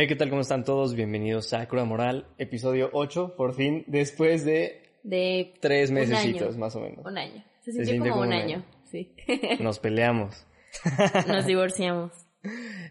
[0.00, 0.30] Hey, ¿qué tal?
[0.30, 0.94] ¿Cómo están todos?
[0.94, 6.80] Bienvenidos a Cruda Moral, episodio 8, por fin, después de de tres mesecitos, más o
[6.80, 7.04] menos.
[7.04, 7.44] Un año.
[7.60, 8.64] Se Se sintió como, como un un año, año.
[8.86, 9.14] sí.
[9.60, 10.46] Nos peleamos.
[11.28, 12.12] Nos divorciamos.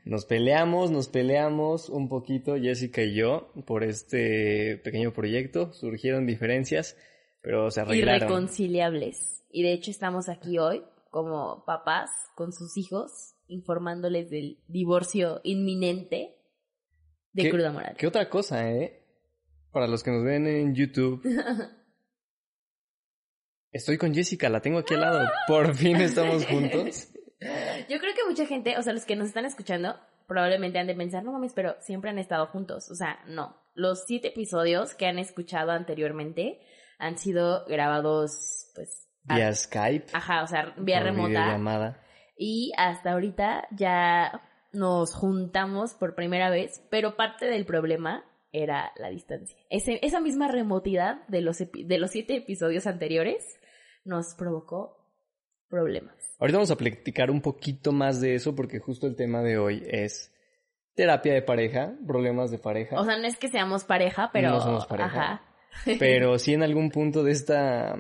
[0.06, 5.74] Nos peleamos, nos peleamos un poquito, Jessica y yo, por este pequeño proyecto.
[5.74, 6.96] Surgieron diferencias,
[7.42, 8.18] pero se arreglaron.
[8.18, 9.44] Irreconciliables.
[9.50, 16.36] Y de hecho estamos aquí hoy como papás con sus hijos informándoles del divorcio inminente
[17.34, 17.96] de ¿Qué- Cruda Moral.
[17.98, 19.06] ¿Qué otra cosa, eh?
[19.72, 21.22] Para los que nos ven en YouTube,
[23.72, 25.30] estoy con Jessica, la tengo aquí al lado.
[25.48, 27.10] Por fin estamos juntos.
[27.90, 29.96] Yo creo que mucha gente, o sea, los que nos están escuchando,
[30.28, 32.90] probablemente han de pensar, no mames, pero siempre han estado juntos.
[32.92, 33.56] O sea, no.
[33.76, 36.60] Los siete episodios que han escuchado anteriormente
[36.98, 40.08] han sido grabados, pues, a- Vía Skype.
[40.14, 41.30] ajá, o sea, vía remota.
[41.30, 42.04] videollamada.
[42.38, 49.10] Y hasta ahorita ya nos juntamos por primera vez, pero parte del problema era la
[49.10, 49.58] distancia.
[49.70, 53.44] Ese- esa misma remotidad de los, epi- de los siete episodios anteriores
[54.06, 54.98] nos provocó
[55.70, 56.16] problemas.
[56.40, 59.84] Ahorita vamos a platicar un poquito más de eso porque justo el tema de hoy
[59.88, 60.34] es
[60.96, 63.00] terapia de pareja, problemas de pareja.
[63.00, 64.50] O sea, no es que seamos pareja, pero...
[64.50, 65.08] No somos pareja.
[65.34, 65.42] Ajá.
[66.00, 67.96] pero sí en algún punto de esta...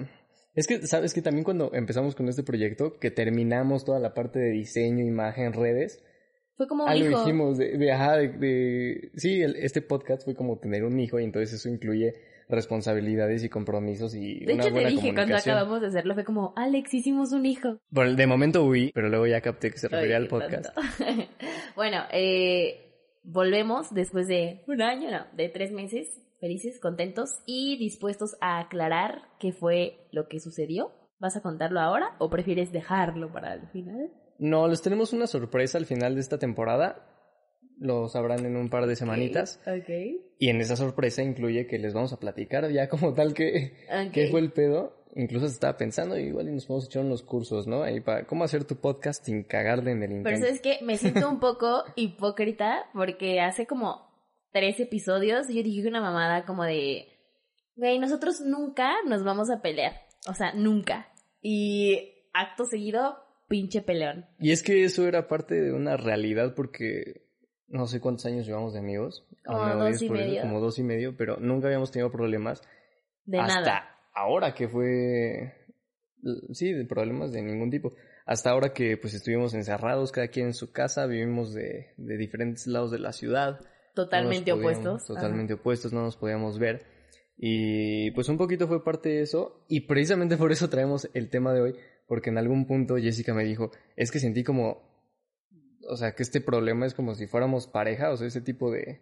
[0.55, 4.39] Es que, ¿sabes que También cuando empezamos con este proyecto, que terminamos toda la parte
[4.39, 6.03] de diseño, imagen, redes,
[6.59, 7.19] Fue como un algo hijo.
[7.21, 11.17] dijimos de, de, ajá, de, de- sí, el- este podcast fue como tener un hijo
[11.17, 12.15] y entonces eso incluye
[12.49, 16.25] responsabilidades y compromisos y De una hecho, te buena dije cuando acabamos de hacerlo, fue
[16.25, 17.77] como, Alex, hicimos un hijo.
[17.95, 20.75] El- de momento huí, pero luego ya capté que se refería Ay, al podcast.
[21.77, 22.91] bueno, eh,
[23.23, 26.09] volvemos después de un año, no, de tres meses,
[26.41, 30.91] felices, contentos y dispuestos a aclarar qué fue lo que sucedió.
[31.19, 34.09] ¿Vas a contarlo ahora o prefieres dejarlo para el final?
[34.39, 37.05] No, les tenemos una sorpresa al final de esta temporada.
[37.77, 39.61] Lo sabrán en un par de semanitas.
[39.65, 39.89] Ok.
[40.39, 43.73] Y en esa sorpresa incluye que les vamos a platicar ya como tal que
[44.07, 44.11] Ok.
[44.13, 44.95] qué fue el pedo.
[45.15, 47.81] Incluso se estaba pensando, igual y nos podemos echar unos cursos, ¿no?
[47.83, 50.45] Ahí para cómo hacer tu podcast sin cagarle en el Pero intento.
[50.45, 54.07] sabes que me siento un poco hipócrita porque hace como
[54.51, 57.07] tres episodios yo dije una mamada como de,
[57.75, 59.93] güey, nosotros nunca nos vamos a pelear.
[60.27, 61.07] O sea, nunca.
[61.41, 63.17] Y acto seguido,
[63.49, 64.25] pinche peleón.
[64.39, 67.25] Y es que eso era parte de una realidad porque
[67.67, 69.27] no sé cuántos años llevamos de amigos.
[69.45, 70.41] Como me dos y eso, medio.
[70.41, 72.61] como dos y medio, pero nunca habíamos tenido problemas.
[73.25, 73.95] De hasta nada.
[74.13, 75.53] ahora que fue
[76.51, 77.93] sí de problemas de ningún tipo
[78.25, 82.67] hasta ahora que pues estuvimos encerrados cada quien en su casa vivimos de, de diferentes
[82.67, 83.59] lados de la ciudad
[83.95, 85.05] Totalmente no podíamos- opuestos.
[85.07, 86.85] totalmente opuestos no nos podíamos ver
[87.37, 91.53] y pues un poquito fue parte de eso y precisamente por eso traemos el tema
[91.53, 91.75] de hoy
[92.09, 94.81] porque en algún punto Jessica me dijo es que sentí como
[95.87, 98.99] o sea que este problema es como si fuéramos pareja o sea ese tipo de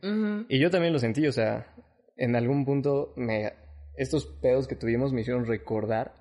[0.49, 1.73] y yo también lo sentí, o sea,
[2.17, 3.53] en algún punto me,
[3.95, 6.13] estos pedos que tuvimos me hicieron recordar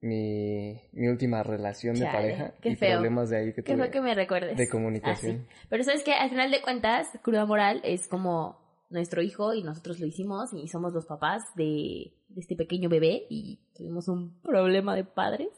[0.00, 2.92] mi, mi última relación de pareja qué y feo.
[2.92, 4.56] problemas de ahí que ¿Qué tuve fue que me recuerdes?
[4.56, 5.36] de comunicación.
[5.36, 5.66] Así.
[5.70, 8.58] Pero sabes que al final de cuentas, Cruda Moral es como
[8.90, 13.26] nuestro hijo y nosotros lo hicimos y somos los papás de, de este pequeño bebé
[13.30, 15.48] y tuvimos un problema de padres.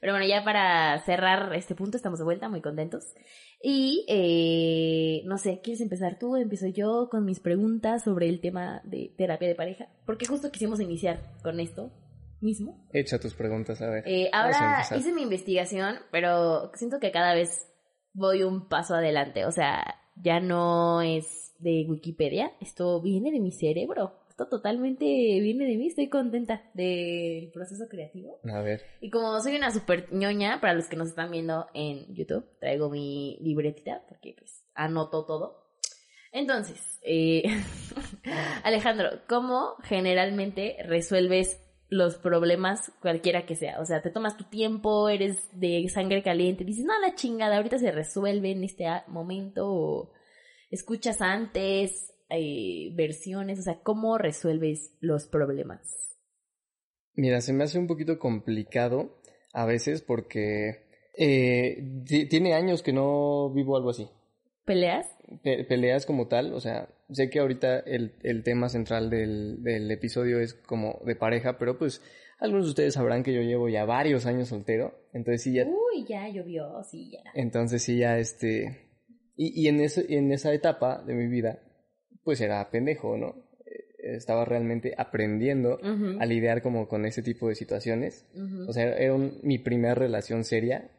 [0.00, 3.14] Pero bueno, ya para cerrar este punto, estamos de vuelta, muy contentos.
[3.62, 6.36] Y eh, no sé, ¿quieres empezar tú?
[6.36, 9.88] Empiezo yo con mis preguntas sobre el tema de terapia de pareja.
[10.04, 11.92] Porque justo quisimos iniciar con esto
[12.40, 12.84] mismo.
[12.92, 14.04] Echa tus preguntas, a ver.
[14.06, 17.68] Eh, a ahora hice mi investigación, pero siento que cada vez
[18.12, 19.46] voy un paso adelante.
[19.46, 24.18] O sea, ya no es de Wikipedia, esto viene de mi cerebro.
[24.32, 28.40] Esto totalmente viene de mí, estoy contenta del proceso creativo.
[28.50, 32.06] A ver, Y como soy una super ñoña, para los que nos están viendo en
[32.14, 35.66] YouTube, traigo mi libretita porque pues anoto todo.
[36.32, 37.42] Entonces, eh,
[38.64, 43.80] Alejandro, ¿cómo generalmente resuelves los problemas cualquiera que sea?
[43.80, 47.76] O sea, te tomas tu tiempo, eres de sangre caliente, dices, no, la chingada, ahorita
[47.76, 50.12] se resuelve en este momento, o
[50.70, 56.18] escuchas antes, eh, versiones, o sea, ¿cómo resuelves los problemas?
[57.14, 59.20] Mira, se me hace un poquito complicado
[59.52, 60.86] a veces porque
[61.16, 64.08] eh, tiene años que no vivo algo así.
[64.64, 65.06] ¿Peleas?
[65.42, 70.40] peleas como tal, o sea, sé que ahorita el, el tema central del, del episodio
[70.40, 72.02] es como de pareja, pero pues
[72.38, 75.64] algunos de ustedes sabrán que yo llevo ya varios años soltero, entonces sí ya...
[75.64, 77.22] Uy, ya llovió, sí, ya.
[77.34, 78.90] Entonces sí ya este...
[79.36, 81.62] Y, y en, ese, en esa etapa de mi vida,
[82.24, 83.34] pues era pendejo, ¿no?
[83.66, 85.78] Eh, estaba realmente aprendiendo
[86.18, 88.26] a lidiar como con ese tipo de situaciones.
[88.68, 90.90] O sea, era mi primera relación seria,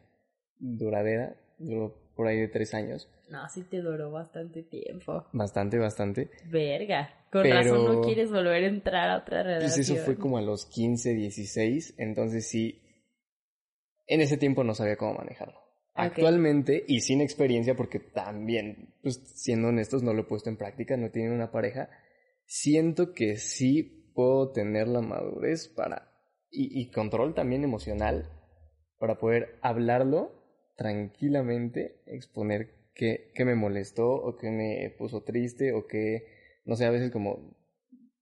[0.58, 3.08] duradera, duró por ahí de tres años.
[3.30, 5.26] No, sí te duró bastante tiempo.
[5.32, 6.30] Bastante, bastante.
[6.50, 7.10] Verga.
[7.30, 9.70] Con razón no quieres volver a entrar a otra relación.
[9.70, 11.94] Pues eso fue como a los 15, 16.
[11.98, 12.80] Entonces sí,
[14.06, 15.63] en ese tiempo no sabía cómo manejarlo.
[15.94, 20.96] Actualmente, y sin experiencia, porque también, pues siendo honestos, no lo he puesto en práctica,
[20.96, 21.88] no tiene una pareja,
[22.46, 26.10] siento que sí puedo tener la madurez para,
[26.50, 28.28] y, y control también emocional,
[28.98, 30.32] para poder hablarlo
[30.76, 36.26] tranquilamente, exponer qué, me molestó o qué me puso triste o qué,
[36.64, 37.56] no sé, a veces como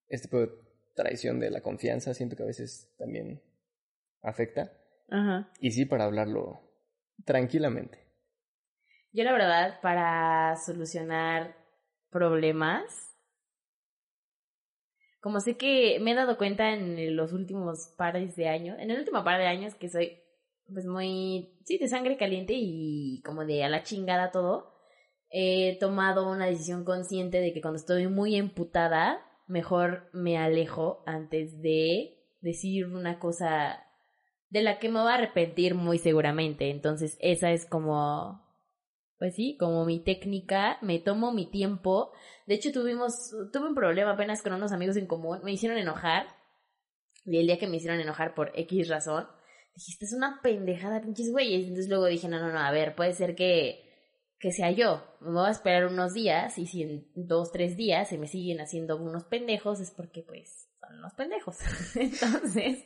[0.08, 0.50] este tipo de
[0.94, 3.40] traición de la confianza, siento que a veces también
[4.22, 4.72] afecta.
[5.08, 5.52] Ajá.
[5.60, 6.61] Y sí, para hablarlo
[7.24, 7.98] tranquilamente.
[9.12, 11.56] Yo la verdad, para solucionar
[12.10, 13.16] problemas,
[15.20, 18.98] como sé que me he dado cuenta en los últimos pares de años, en el
[18.98, 20.18] último par de años que soy
[20.72, 24.72] pues muy, sí, de sangre caliente y como de a la chingada todo,
[25.30, 31.60] he tomado una decisión consciente de que cuando estoy muy emputada, mejor me alejo antes
[31.60, 33.86] de decir una cosa
[34.52, 36.68] de la que me voy a arrepentir muy seguramente.
[36.68, 38.46] Entonces, esa es como,
[39.18, 42.12] pues sí, como mi técnica, me tomo mi tiempo.
[42.46, 46.26] De hecho, tuvimos, tuve un problema apenas con unos amigos en común, me hicieron enojar.
[47.24, 49.26] Y el día que me hicieron enojar por X razón,
[49.74, 51.62] dijiste, es una pendejada, pinches güeyes.
[51.62, 53.90] Entonces luego dije, no, no, no, a ver, puede ser que,
[54.38, 55.02] que sea yo.
[55.20, 58.60] Me voy a esperar unos días y si en dos, tres días se me siguen
[58.60, 61.56] haciendo unos pendejos es porque pues son unos pendejos.
[61.94, 62.84] Entonces,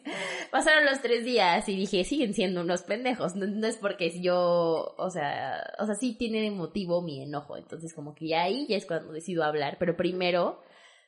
[0.51, 3.35] pasaron los tres días y dije, siguen siendo unos pendejos.
[3.37, 7.57] No, es porque yo, o sea, o sea, sí tiene motivo mi enojo.
[7.57, 9.77] Entonces como que ya ahí ya es cuando decido hablar.
[9.79, 10.61] Pero primero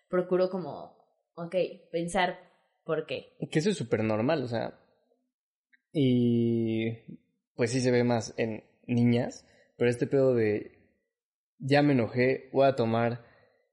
[0.08, 0.96] procuro como,
[1.34, 1.54] ok,
[1.92, 2.38] pensar
[2.84, 3.36] por qué.
[3.50, 4.78] Que eso es súper normal, o sea,
[5.92, 6.92] y
[7.54, 9.46] pues sí se ve más en niñas,
[9.76, 10.78] pero este pedo de
[11.58, 13.24] ya me enojé, voy a tomar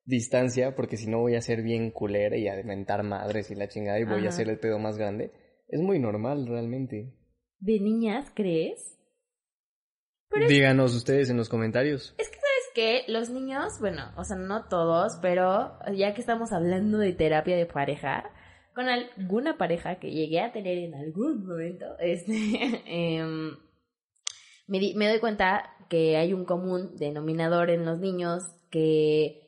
[0.06, 3.68] distancia porque si no voy a ser bien culera y a dementar madres y la
[3.68, 5.32] chingada y voy a hacer el pedo más grande.
[5.68, 7.14] Es muy normal realmente.
[7.60, 8.96] ¿De niñas crees?
[10.48, 12.14] Díganos ustedes en los comentarios.
[12.18, 16.52] Es que sabes que los niños, bueno, o sea, no todos, pero ya que estamos
[16.52, 18.30] hablando de terapia de pareja,
[18.74, 22.34] con alguna pareja que llegué a tener en algún momento, este,
[22.86, 23.56] em,
[24.68, 29.45] me, me, doy cuenta que hay un común denominador en los niños que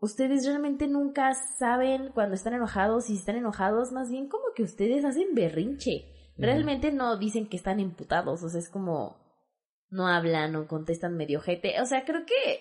[0.00, 4.62] ustedes realmente nunca saben cuando están enojados y si están enojados, más bien como que
[4.62, 6.12] ustedes hacen berrinche.
[6.38, 9.16] Realmente no dicen que están imputados, o sea, es como
[9.88, 11.80] no hablan o contestan medio jete.
[11.80, 12.60] O sea, creo que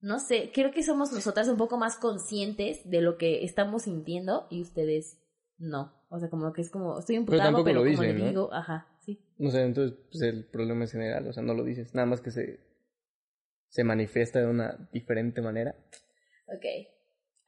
[0.00, 4.46] no sé, creo que somos nosotras un poco más conscientes de lo que estamos sintiendo
[4.50, 5.18] y ustedes
[5.58, 5.92] no.
[6.08, 9.20] O sea, como que es como, estoy imputado, pero, pero como le digo, ajá, sí.
[9.40, 12.20] O sea, entonces, pues el problema es general, o sea, no lo dices, nada más
[12.20, 12.60] que se,
[13.68, 15.74] se manifiesta de una diferente manera.
[16.46, 16.64] Ok,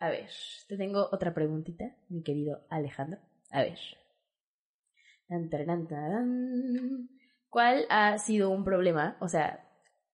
[0.00, 0.28] a ver,
[0.68, 3.20] te tengo otra preguntita, mi querido Alejandro.
[3.50, 3.78] A ver.
[7.48, 9.16] ¿Cuál ha sido un problema?
[9.20, 9.68] O sea,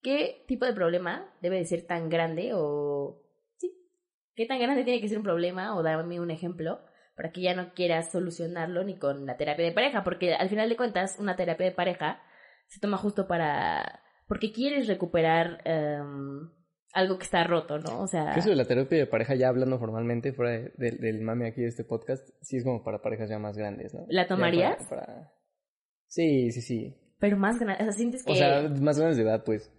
[0.04, 3.22] ¿Qué tipo de problema debe de ser tan grande o...
[3.56, 3.72] Sí,
[4.36, 5.74] ¿qué tan grande tiene que ser un problema?
[5.74, 6.78] O dame un ejemplo
[7.16, 10.68] para que ya no quieras solucionarlo ni con la terapia de pareja, porque al final
[10.68, 12.20] de cuentas una terapia de pareja
[12.68, 14.02] se toma justo para...
[14.26, 16.50] porque quieres recuperar em,
[16.92, 18.00] algo que está roto, ¿no?
[18.00, 18.34] O sea...
[18.34, 21.84] Eso de la terapia de pareja, ya hablando formalmente fuera del mame aquí de este
[21.84, 24.06] podcast, sí es como para parejas ya más grandes, ¿no?
[24.08, 24.78] ¿La tomarías?
[26.06, 26.96] Sí, sí, sí.
[27.18, 28.32] Pero más grandes, o sea, sientes que...
[28.32, 29.72] O sea, más grandes de edad, pues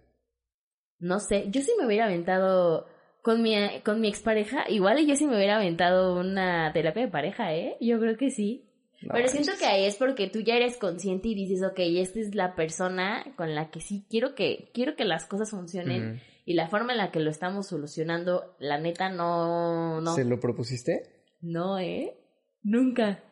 [0.98, 2.86] no sé, yo sí me hubiera aventado
[3.22, 7.54] con mi, con mi expareja, igual yo sí me hubiera aventado una terapia de pareja,
[7.54, 7.76] ¿eh?
[7.80, 8.70] Yo creo que sí.
[9.00, 12.34] Pero siento que ahí es porque tú ya eres consciente y dices, ok, esta es
[12.34, 16.68] la persona con la que sí quiero que, quiero que las cosas funcionen y la
[16.68, 20.14] forma en la que lo estamos solucionando, la neta no, no.
[20.14, 21.24] ¿Se lo propusiste?
[21.40, 22.16] No, ¿eh?
[22.62, 23.22] Nunca.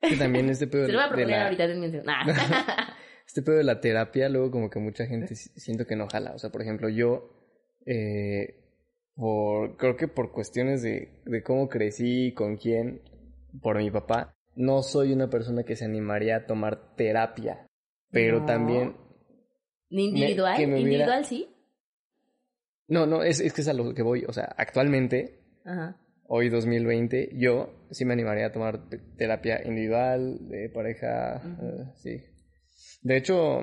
[0.00, 1.64] Que también este pedo Se lo voy a proponer ahorita,
[3.26, 6.32] este pedo de la terapia, luego como que mucha gente siento que no jala.
[6.32, 7.30] O sea, por ejemplo, yo,
[7.86, 8.58] eh,
[9.14, 13.02] por, creo que por cuestiones de, de cómo crecí, con quién,
[13.60, 17.66] por mi papá, no soy una persona que se animaría a tomar terapia.
[18.10, 18.46] Pero No.
[18.46, 18.96] también,
[19.88, 20.58] ¿Individual?
[20.58, 21.48] me hubiera- ¿Individual sí?
[22.88, 24.24] no, no, es, es que es a lo que voy.
[24.28, 25.96] O sea, actualmente, Ajá.
[26.26, 32.22] hoy 2020, yo sí me animaría a tomar te- terapia individual, de pareja, eh, sí.
[33.02, 33.60] De hecho,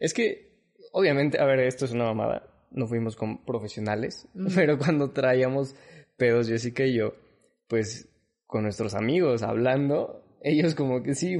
[0.00, 5.12] es que, obviamente, a ver, esto es una mamada, no fuimos con profesionales, pero cuando
[5.12, 5.76] traíamos
[6.16, 7.14] pedos Jessica y yo,
[7.68, 8.08] pues
[8.54, 11.38] con nuestros amigos hablando, ellos como que sí,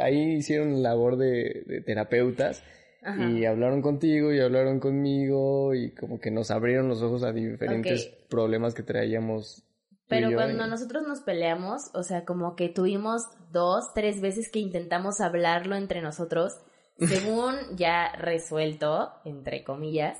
[0.00, 2.62] ahí hicieron labor de, de terapeutas
[3.02, 3.22] Ajá.
[3.28, 8.06] y hablaron contigo y hablaron conmigo y como que nos abrieron los ojos a diferentes
[8.30, 9.62] problemas que traíamos.
[10.08, 14.50] Pero yo, cuando y- nosotros nos peleamos, o sea, como que tuvimos dos, tres veces
[14.50, 16.58] que intentamos hablarlo entre nosotros,
[16.98, 20.18] según ya resuelto, entre comillas,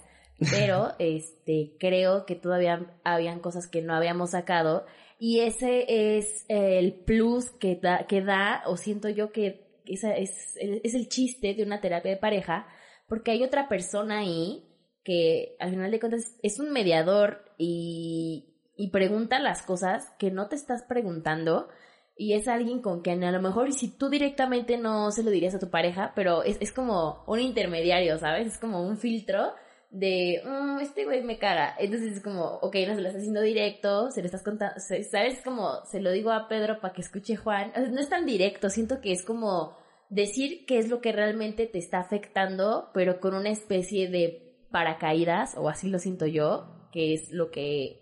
[0.51, 4.85] pero este creo que todavía habían cosas que no habíamos sacado
[5.19, 10.57] y ese es el plus que da, que da o siento yo que esa es,
[10.57, 12.67] es el chiste de una terapia de pareja,
[13.09, 14.65] porque hay otra persona ahí
[15.05, 20.49] que al final de cuentas es un mediador y, y pregunta las cosas que no
[20.49, 21.69] te estás preguntando
[22.17, 25.55] y es alguien con quien a lo mejor si tú directamente no se lo dirías
[25.55, 28.47] a tu pareja, pero es, es como un intermediario, ¿sabes?
[28.47, 29.53] Es como un filtro
[29.95, 31.75] de, "Mm, este güey me caga.
[31.79, 35.41] Entonces es como, ok, no se lo estás haciendo directo, se lo estás contando, ¿sabes?
[35.43, 37.73] Como, se lo digo a Pedro para que escuche Juan.
[37.93, 39.77] No es tan directo, siento que es como
[40.11, 45.57] decir qué es lo que realmente te está afectando, pero con una especie de paracaídas,
[45.57, 48.01] o así lo siento yo, que es lo que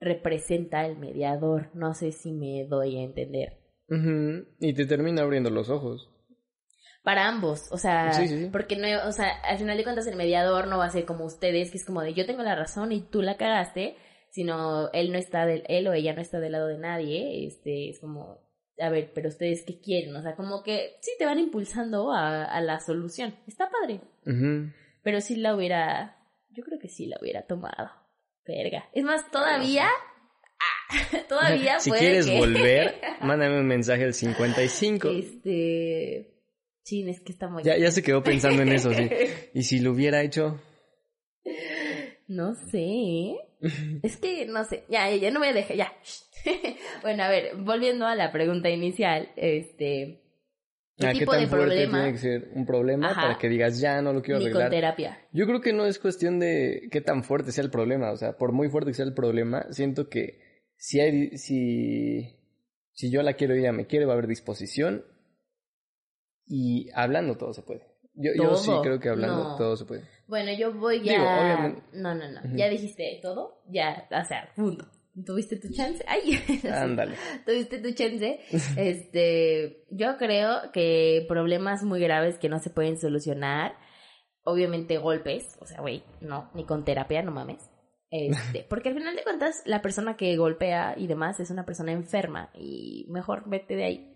[0.00, 1.70] representa el mediador.
[1.74, 3.58] No sé si me doy a entender.
[4.60, 6.08] Y te termina abriendo los ojos.
[7.02, 8.48] Para ambos, o sea, Sí, sí, sí.
[8.52, 11.24] porque no, o sea, al final de cuentas el mediador no va a ser como
[11.24, 13.96] ustedes, que es como de yo tengo la razón y tú la cagaste,
[14.30, 17.88] sino él no está del, él o ella no está del lado de nadie, este,
[17.88, 18.40] es como,
[18.78, 22.44] a ver, pero ustedes qué quieren, o sea, como que sí te van impulsando a,
[22.44, 24.00] a la solución, está padre,
[25.02, 26.18] pero sí la hubiera,
[26.50, 27.90] yo creo que sí la hubiera tomado,
[28.46, 34.12] verga, es más, todavía, ah, todavía si puede quieres que- volver, mándame un mensaje al
[34.14, 35.08] 55.
[35.08, 36.34] este,
[36.88, 39.08] chin, es que está muy Ya, ya se quedó pensando en eso, sí.
[39.54, 40.60] Y si lo hubiera hecho,
[42.26, 43.36] No sé.
[44.02, 44.84] Es que no sé.
[44.88, 45.76] Ya, ya, ya no voy a dejar.
[45.76, 45.92] Ya.
[47.02, 50.22] bueno, a ver, volviendo a la pregunta inicial, este.
[50.96, 51.98] ¿Qué ¿a qué tipo tan de fuerte problema?
[51.98, 53.22] tiene que ser un problema Ajá.
[53.22, 54.70] para que digas ya no lo quiero Ni con arreglar?
[54.70, 55.28] terapia.
[55.32, 58.36] Yo creo que no es cuestión de qué tan fuerte sea el problema, o sea,
[58.36, 60.40] por muy fuerte que sea el problema, siento que
[60.76, 62.34] si hay si
[62.92, 65.04] si yo la quiero y ella me quiere va a haber disposición
[66.48, 67.82] y hablando todo se puede.
[68.14, 69.56] Yo, yo sí creo que hablando No.
[69.56, 70.02] todo se puede.
[70.26, 71.12] Bueno, yo voy ya.
[71.12, 72.40] Digo, obviamente- No, no, no.
[72.56, 73.62] Ya dijiste todo.
[73.68, 74.86] Ya, o sea, punto.
[75.24, 76.04] Tuviste tu chance.
[76.06, 76.38] Ay,
[76.72, 77.14] Ándale.
[77.46, 78.40] tuviste tu chance.
[78.76, 83.76] Este, yo creo que problemas muy graves que no se pueden solucionar,
[84.44, 87.70] obviamente golpes, o sea, güey, no, ni con terapia, no mames.
[88.10, 91.92] Este, porque al final de cuentas, la persona que golpea y demás es una persona
[91.92, 94.14] enferma y mejor vete de ahí.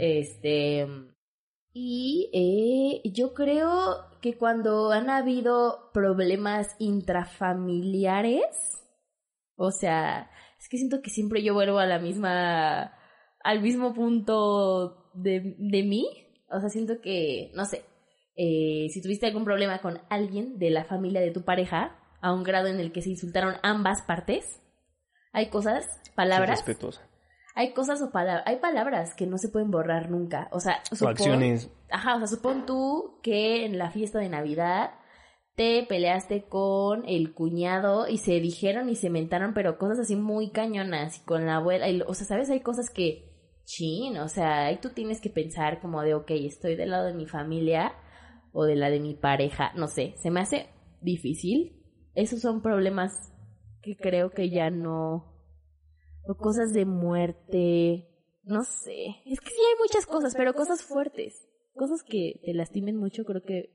[0.00, 0.86] Este,
[1.72, 8.44] y eh, yo creo que cuando han habido problemas intrafamiliares,
[9.56, 12.92] o sea, es que siento que siempre yo vuelvo a la misma,
[13.42, 16.06] al mismo punto de, de mí.
[16.50, 17.84] O sea, siento que, no sé,
[18.36, 22.44] eh, si tuviste algún problema con alguien de la familia de tu pareja, a un
[22.44, 24.60] grado en el que se insultaron ambas partes,
[25.32, 27.02] hay cosas, palabras, respetuosa.
[27.54, 30.48] Hay cosas o palabras, hay palabras que no se pueden borrar nunca.
[30.52, 31.70] O sea, O supón- acciones.
[31.90, 34.92] Ajá, o sea, supón tú que en la fiesta de Navidad
[35.54, 40.50] te peleaste con el cuñado y se dijeron y se mentaron, pero cosas así muy
[40.50, 41.88] cañonas y con la abuela.
[41.90, 42.48] y o sea, ¿sabes?
[42.48, 43.30] Hay cosas que,
[43.64, 47.12] chin, o sea, ahí tú tienes que pensar como de, ok, estoy del lado de
[47.14, 47.92] mi familia
[48.52, 50.68] o de la de mi pareja, no sé, se me hace
[51.02, 51.78] difícil.
[52.14, 53.32] Esos son problemas
[53.82, 55.31] que creo que ya no...
[56.24, 58.08] O cosas de muerte,
[58.44, 59.06] no sé.
[59.26, 61.48] Es que sí hay muchas cosas, pero cosas fuertes.
[61.74, 63.70] Cosas que te lastimen mucho, creo que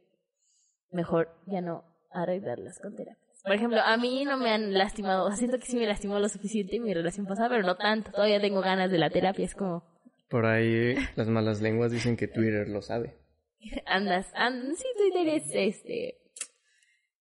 [0.91, 3.23] mejor ya no arreglarlas con terapia.
[3.43, 6.75] Por ejemplo, a mí no me han lastimado, siento que sí me lastimó lo suficiente
[6.75, 8.11] en mi relación pasada, pero no tanto.
[8.11, 9.83] Todavía tengo ganas de la terapia, es como,
[10.29, 13.15] Por ahí las malas lenguas dicen que Twitter lo sabe.
[13.85, 16.17] andas, andas, sí, Twitter es este,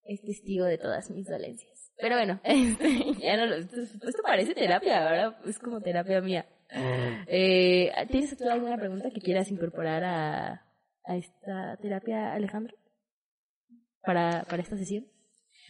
[0.04, 1.75] es testigo de todas mis dolencias.
[1.98, 6.46] Pero bueno, este, ya no lo, esto, esto parece terapia, ahora es como terapia mía.
[7.28, 10.66] Eh, ¿Tienes tú alguna pregunta que quieras incorporar a,
[11.04, 12.76] a esta terapia, Alejandro?
[14.02, 15.06] Para, para esta sesión.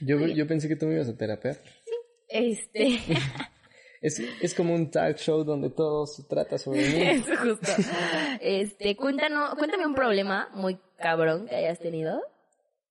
[0.01, 1.57] Yo, yo pensé que tú me ibas a terapear.
[2.29, 2.99] Este.
[4.03, 7.03] Es, es como un talk show donde todo se trata sobre mí.
[7.03, 7.73] Eso justo.
[8.41, 12.21] Este, cuéntanos, cuéntame un problema muy cabrón que hayas tenido.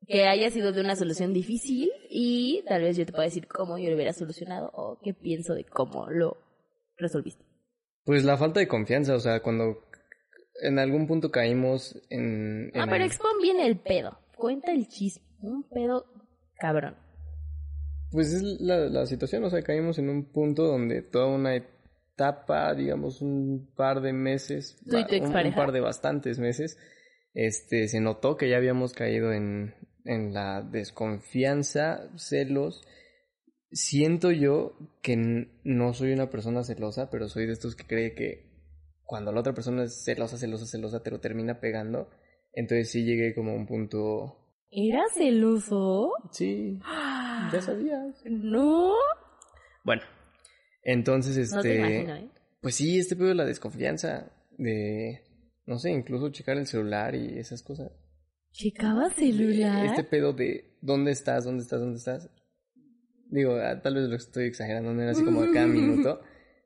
[0.08, 3.78] Que haya sido de una solución difícil y tal vez yo te pueda decir cómo
[3.78, 6.38] yo lo hubiera solucionado o qué pienso de cómo lo
[6.98, 7.44] resolviste.
[8.04, 9.80] Pues la falta de confianza, o sea, cuando
[10.62, 12.72] en algún punto caímos en...
[12.74, 14.18] en Ah, pero el- expon bien el pedo.
[14.38, 15.26] Cuenta el chisme.
[15.42, 16.06] Un pedo
[16.60, 16.96] cabrón.
[18.12, 22.74] Pues es la, la situación, o sea, caímos en un punto donde toda una etapa,
[22.76, 26.78] digamos, un par de meses, ¿Tú y ba- tu un, un par de bastantes meses,
[27.34, 29.74] este, se notó que ya habíamos caído en,
[30.06, 32.84] en la desconfianza, celos.
[33.72, 35.18] Siento yo que
[35.64, 38.46] no soy una persona celosa, pero soy de estos que cree que
[39.04, 42.10] cuando la otra persona es celosa, celosa, celosa, te lo termina pegando.
[42.54, 44.40] Entonces sí llegué como a un punto...
[44.72, 46.12] ¿Era celoso?
[46.32, 46.80] Sí,
[47.52, 48.24] ya sabías.
[48.26, 48.94] No.
[49.84, 50.02] Bueno,
[50.84, 51.56] entonces este.
[51.56, 52.30] No te imagino, ¿eh?
[52.62, 55.22] Pues sí, este pedo de la desconfianza, de.
[55.66, 57.92] No sé, incluso checar el celular y esas cosas.
[58.56, 59.86] ¿Checaba celular?
[59.86, 62.30] Este pedo de dónde estás, dónde estás, dónde estás.
[63.30, 66.22] Digo, ah, tal vez lo estoy exagerando, no era así como a cada minuto,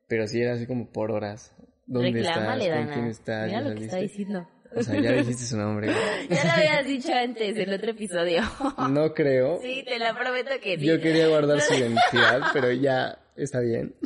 [0.06, 1.52] pero sí era así como por horas.
[1.86, 2.78] ¿Dónde Reclámale, estás?
[2.78, 2.94] ¿Con Dana.
[2.94, 3.46] quién estás?
[3.48, 4.48] Mira ¿Ya lo que está diciendo.
[4.72, 5.88] O sea, ya dijiste su nombre.
[6.30, 8.42] Ya lo habías dicho antes, en otro episodio.
[8.90, 9.58] No creo.
[9.60, 10.86] Sí, te lo prometo que sí.
[10.86, 13.96] Yo quería guardar su identidad, pero ya está bien.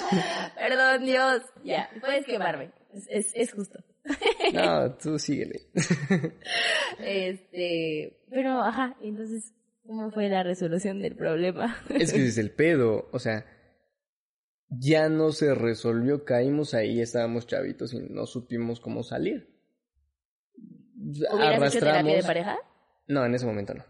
[0.57, 1.43] Perdón, Dios.
[1.62, 2.71] Ya, puedes quemarme.
[2.95, 3.79] Es, es, es justo.
[4.54, 5.62] No, tú síguele.
[6.99, 9.52] Este, pero, ajá, entonces,
[9.84, 11.76] ¿cómo fue la resolución del problema?
[11.88, 13.46] Es que es el pedo, o sea,
[14.68, 19.49] ya no se resolvió, caímos ahí, estábamos chavitos y no supimos cómo salir.
[20.96, 22.58] ¿Hubieras hecho terapia de pareja?
[23.08, 23.84] No, en ese momento no.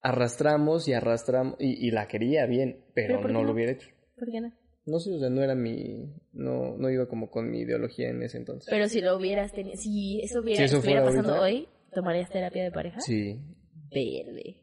[0.00, 3.46] Arrastramos y arrastramos, y, y la quería bien, pero, ¿Pero por qué no, no?
[3.46, 3.88] lo hubiera hecho.
[4.16, 4.52] ¿Por qué no?
[4.84, 8.22] No sé, o sea, no era mi, no, no iba como con mi ideología en
[8.22, 8.68] ese entonces.
[8.68, 11.44] Pero si lo hubieras tenido, si eso hubiera, Si eso estuviera pasando ahorita.
[11.44, 13.00] hoy, ¿tomarías terapia de pareja?
[13.00, 13.38] Sí.
[13.94, 14.56] Verde.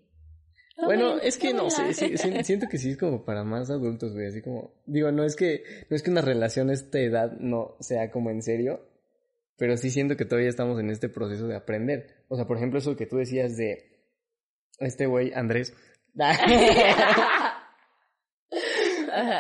[0.82, 3.70] Bueno, Tómela, es que no sé, sí, sí, siento que sí es como para más
[3.70, 7.00] adultos, güey, así como, digo, no es que, no es que una relación a esta
[7.00, 8.86] edad no sea como en serio,
[9.58, 12.24] pero sí siento que todavía estamos en este proceso de aprender.
[12.30, 14.00] O sea, por ejemplo, eso que tú decías de
[14.80, 15.74] este güey, Andrés.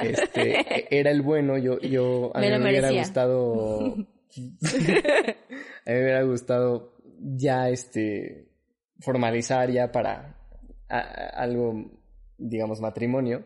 [0.03, 3.97] este, era el bueno, yo, yo, a Me mí me hubiera gustado, a
[4.37, 4.57] mí
[5.85, 8.47] me hubiera gustado ya, este,
[8.99, 10.35] formalizar ya para
[10.89, 11.91] a- a- algo,
[12.37, 13.43] digamos, matrimonio.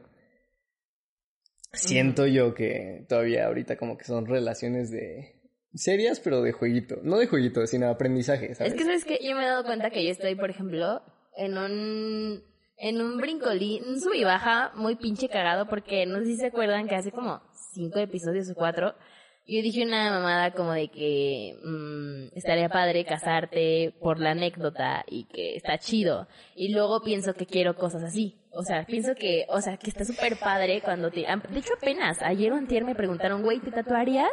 [1.71, 5.41] Siento yo que todavía ahorita como que son relaciones de
[5.73, 6.99] serias, pero de jueguito.
[7.01, 8.73] No de jueguito, sino de aprendizaje, ¿sabes?
[8.73, 9.17] Es que, ¿sabes qué?
[9.23, 11.01] Yo me he dado cuenta que yo estoy, por ejemplo,
[11.35, 12.43] en un,
[12.83, 16.47] en un brincolín, un sub y baja muy pinche cagado, porque no sé si se
[16.47, 17.41] acuerdan que hace como
[17.73, 18.93] cinco episodios o cuatro,
[19.45, 25.25] yo dije una mamada como de que mm, estaría padre casarte por la anécdota y
[25.25, 26.27] que está chido.
[26.55, 28.39] Y luego pienso que quiero cosas así.
[28.51, 31.21] O sea, pienso que, o sea, que está súper padre cuando te...
[31.21, 34.29] De hecho, apenas ayer o antier me preguntaron, güey, ¿te tatuarías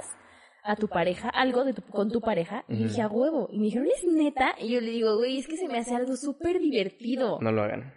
[0.62, 2.64] a tu pareja algo de tu- con tu pareja?
[2.68, 2.82] Y Ujú.
[2.84, 3.48] dije, a huevo.
[3.50, 4.54] Y me dijeron, ¿es neta?
[4.60, 7.38] Y yo le digo, güey, es que se me hace algo súper divertido.
[7.40, 7.94] No lo hagan.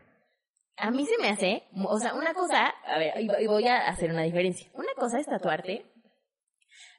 [0.77, 4.12] A mí se me hace, o sea, una cosa, a ver, y voy a hacer
[4.12, 4.69] una diferencia.
[4.73, 5.86] Una cosa es tatuarte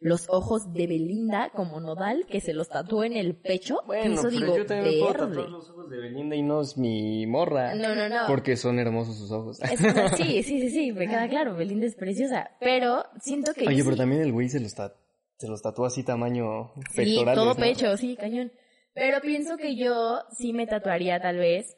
[0.00, 3.78] los ojos de Belinda como nodal, que se los tatuó en el pecho.
[3.88, 5.48] que eso digo, verde.
[5.48, 7.74] los ojos de Belinda y no es mi morra.
[7.74, 8.26] No, no, no.
[8.26, 9.60] Porque son hermosos sus ojos.
[9.62, 9.80] Es
[10.16, 12.50] sí, sí, sí, sí, me queda claro, Belinda es preciosa.
[12.60, 13.66] Pero siento que.
[13.66, 16.96] Oye, yo pero sí- también el güey se los, se los tatuó así tamaño Sí,
[16.96, 17.60] pectorales, todo ¿no?
[17.60, 18.52] pecho, sí, cañón.
[18.92, 21.76] Pero pienso que yo sí me tatuaría tal vez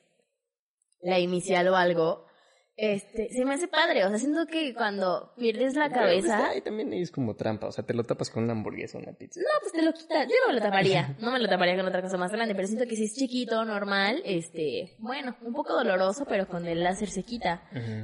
[1.01, 2.27] la inicial o algo.
[2.79, 6.49] Este, se me hace padre, o sea, siento que cuando pierdes la Pero, pues, cabeza,
[6.51, 9.15] ahí también es como trampa, o sea, te lo tapas con una hamburguesa o una
[9.15, 9.41] pizza.
[9.41, 10.29] no, pues te lo quitas.
[10.29, 12.67] Yo no me lo taparía, no me lo taparía con otra cosa más grande, pero
[12.67, 17.09] siento que si es chiquito, normal, este, bueno, un poco doloroso, pero con el láser
[17.09, 17.63] se quita.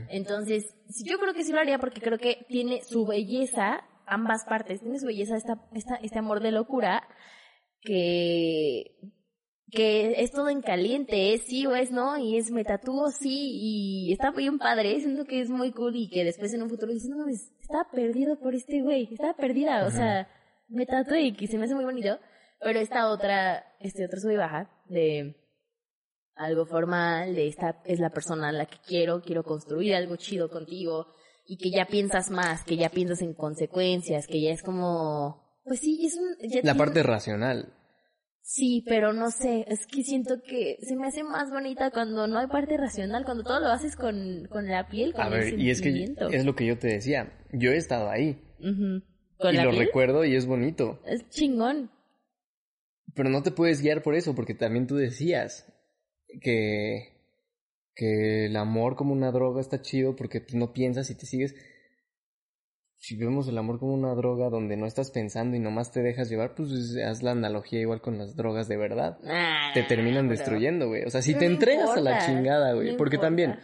[0.08, 4.46] Entonces, sí, yo creo que sí lo haría porque creo que tiene su belleza, ambas
[4.46, 7.06] partes, tiene su belleza esta, esta, este amor de locura
[7.82, 8.96] que,
[9.72, 13.50] que es todo en caliente, es sí o es no, y es me tatúo sí,
[13.54, 16.92] y está bien padre, siento que es muy cool y que después en un futuro
[16.92, 20.28] dices, no mames, estaba perdido por este güey, estaba perdida, o sea,
[20.68, 22.18] me tatué y que se me hace muy bonito,
[22.60, 25.36] pero esta otra, este otro sube y baja de
[26.34, 30.48] algo formal, de esta es la persona a la que quiero, quiero construir algo chido
[30.50, 31.06] contigo
[31.46, 35.80] y que ya piensas más, que ya piensas en consecuencias, que ya es como, pues
[35.80, 36.28] sí, es un...
[36.48, 37.72] ya La tiene- parte racional.
[38.44, 42.38] Sí, pero no sé, es que siento que se me hace más bonita cuando no
[42.38, 45.60] hay parte racional, cuando todo lo haces con, con la piel, con A ver, el
[45.60, 47.32] y es que es lo que yo te decía.
[47.52, 48.42] Yo he estado ahí.
[48.58, 49.86] ¿Con y la lo piel?
[49.86, 51.00] recuerdo y es bonito.
[51.06, 51.90] Es chingón.
[53.14, 55.72] Pero no te puedes guiar por eso, porque también tú decías
[56.40, 57.12] que,
[57.94, 61.54] que el amor como una droga está chido porque tú no piensas y te sigues.
[63.04, 66.30] Si vemos el amor como una droga donde no estás pensando y nomás te dejas
[66.30, 66.70] llevar, pues
[67.04, 69.18] haz la analogía igual con las drogas de verdad.
[69.26, 71.02] Ah, Te terminan pero- destruyendo, güey.
[71.02, 72.96] O sea, si te entregas a la chingada, güey.
[72.96, 73.26] porque importa.
[73.26, 73.58] también,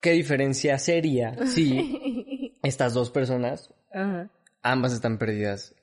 [0.00, 4.30] ¿qué diferencia sería si estas dos personas, Ajá.
[4.62, 5.74] ambas están perdidas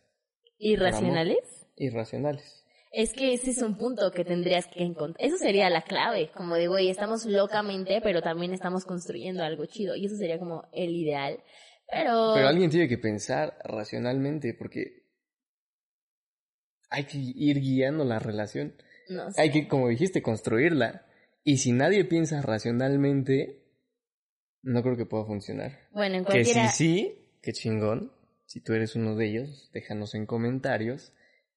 [0.59, 1.67] ¿Irracionales?
[1.75, 2.63] irracionales?
[2.93, 5.27] Es que ese es un punto que tendrías que encontrar.
[5.27, 9.93] Eso sería la clave, como de, güey, estamos locamente, pero también estamos construyendo algo chido.
[9.97, 11.37] Y eso sería como el ideal.
[11.89, 12.33] Pero...
[12.35, 15.03] Pero alguien tiene que pensar racionalmente porque
[16.89, 18.75] hay que ir guiando la relación.
[19.09, 19.27] No.
[19.37, 21.05] Hay que, como dijiste, construirla.
[21.43, 23.63] Y si nadie piensa racionalmente,
[24.63, 25.87] no creo que pueda funcionar.
[25.91, 26.69] Bueno, en Que cualquiera...
[26.69, 28.11] sí, sí, qué chingón.
[28.45, 31.13] Si tú eres uno de ellos, déjanos en comentarios.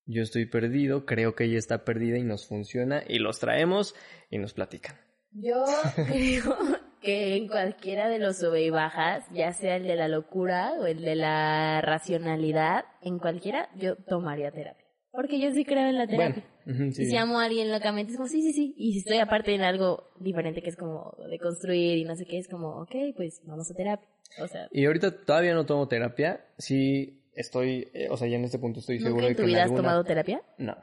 [0.07, 3.95] Yo estoy perdido, creo que ella está perdida y nos funciona y los traemos
[4.29, 5.01] y nos platican.
[5.33, 5.64] Yo
[5.95, 6.57] creo
[7.00, 10.86] que en cualquiera de los sube y bajas, ya sea el de la locura o
[10.86, 14.84] el de la racionalidad, en cualquiera yo tomaría terapia.
[15.12, 16.44] Porque yo sí creo en la terapia.
[16.64, 17.02] Bueno, sí.
[17.02, 18.74] Y si amo a alguien locamente, es como, sí, sí, sí.
[18.76, 22.26] Y si estoy aparte en algo diferente que es como de construir y no sé
[22.26, 24.08] qué, es como, ok, pues vamos a terapia.
[24.40, 26.44] O sea, Y ahorita todavía no tomo terapia.
[26.58, 29.42] Sí estoy, eh, o sea, ya en este punto estoy seguro ¿nunca de en que
[29.42, 30.42] tu vida en has tomado terapia?
[30.58, 30.76] No.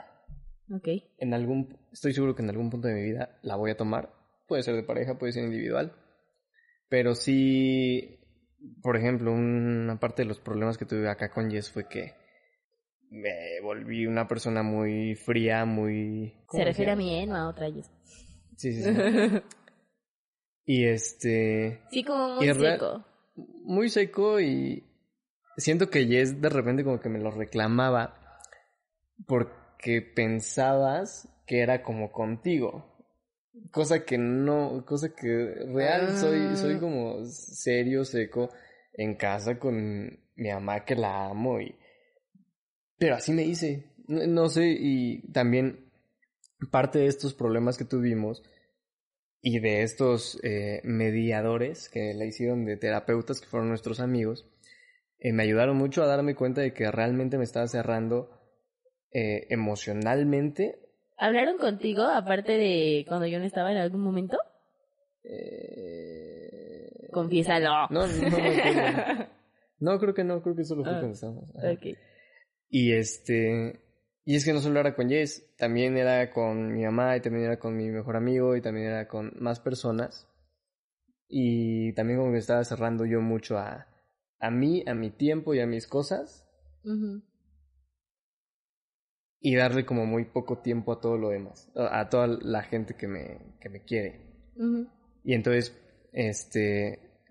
[0.74, 0.88] Ok.
[1.20, 4.12] En algún, estoy seguro que en algún punto de mi vida la voy a tomar.
[4.48, 5.94] Puede ser de pareja, puede ser individual.
[6.90, 8.20] Pero sí,
[8.82, 12.16] por ejemplo, una parte de los problemas que tuve acá con Jess fue que
[13.10, 16.34] me volví una persona muy fría, muy...
[16.46, 17.26] ¿cómo Se refiere a mí, ¿eh?
[17.26, 17.72] No a otra.
[17.72, 17.90] Jess.
[18.56, 18.92] Sí, sí, sí.
[20.66, 21.82] y este...
[21.92, 23.06] Sí, como muy seco.
[23.36, 24.84] muy seco y
[25.58, 28.42] siento que Jess de repente como que me lo reclamaba
[29.26, 32.97] porque pensabas que era como contigo.
[33.72, 36.56] Cosa que no, cosa que real soy, Ah.
[36.56, 38.50] soy como serio, seco
[38.94, 41.76] en casa con mi mamá que la amo y...
[42.98, 43.86] Pero así me hice.
[44.08, 45.92] No, no sé, y también
[46.72, 48.44] parte de estos problemas que tuvimos
[49.42, 54.50] y de estos eh, mediadores que la hicieron de terapeutas que fueron nuestros amigos,
[55.20, 58.32] eh, me ayudaron mucho a darme cuenta de que realmente me estaba cerrando
[59.12, 60.80] eh, emocionalmente.
[61.18, 64.38] ¿Hablaron contigo, aparte de cuando yo no estaba en algún momento?
[65.24, 67.10] Eh...
[67.12, 67.88] Confiésalo.
[67.90, 69.28] No, no, no.
[69.80, 70.98] No, creo que no, creo que solo fue Ah.
[71.00, 71.56] cuando estábamos.
[71.56, 71.72] Ajá.
[71.72, 71.98] Ok.
[72.70, 73.80] Y este,
[74.26, 77.46] y es que no solo era con Jess, también era con mi mamá y también
[77.46, 80.28] era con mi mejor amigo y también era con más personas.
[81.30, 83.88] Y también como que estaba cerrando yo mucho a,
[84.40, 86.48] a mí, a mi tiempo y a mis cosas.
[89.40, 93.08] Y darle como muy poco tiempo a todo lo demás, a, toda la gente que
[93.08, 94.22] me, que me quiere.
[95.24, 95.78] Y entonces,
[96.12, 97.22] este,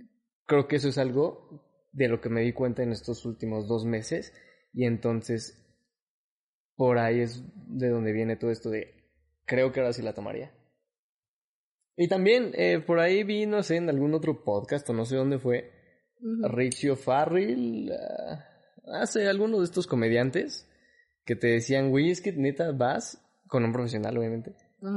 [0.46, 3.84] creo que eso es algo de lo que me di cuenta en estos últimos dos
[3.84, 4.32] meses.
[4.72, 5.58] Y entonces,
[6.76, 8.94] por ahí es de donde viene todo esto de,
[9.44, 10.52] creo que ahora sí la tomaría.
[11.96, 15.16] Y también, eh, por ahí vi, no sé, en algún otro podcast o no sé
[15.16, 15.72] dónde fue,
[16.20, 16.48] Ujú.
[16.48, 18.44] Rachel Farrell, ah,
[19.00, 20.68] hace algunos de estos comediantes
[21.26, 24.54] que te decían, güey, es que neta vas con un profesional, obviamente,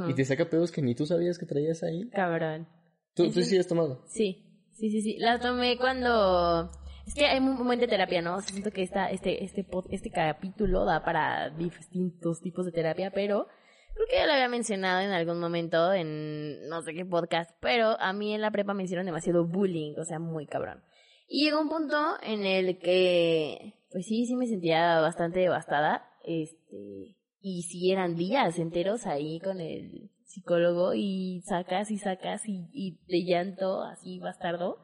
[0.07, 2.09] y te saca pedos que ni tú sabías que traías ahí.
[2.11, 2.67] Cabrón.
[3.15, 3.45] ¿Tú, Sí, tú sí.
[3.45, 4.03] sí has tomado?
[4.07, 5.17] Sí, sí, sí, sí.
[5.17, 6.71] La tomé cuando...
[7.07, 8.35] Es que hay un momento de terapia, ¿no?
[8.35, 13.09] O sea, siento que esta, este, este, este capítulo da para distintos tipos de terapia,
[13.11, 13.47] pero
[13.95, 17.99] creo que ya lo había mencionado en algún momento en no sé qué podcast, pero
[17.99, 20.83] a mí en la prepa me hicieron demasiado bullying, o sea, muy cabrón.
[21.27, 27.17] Y llegó un punto en el que, pues sí, sí me sentía bastante devastada, este,
[27.41, 33.25] y sí eran días enteros ahí con el psicólogo y sacas y sacas y, y
[33.25, 34.77] llanto así bastardo.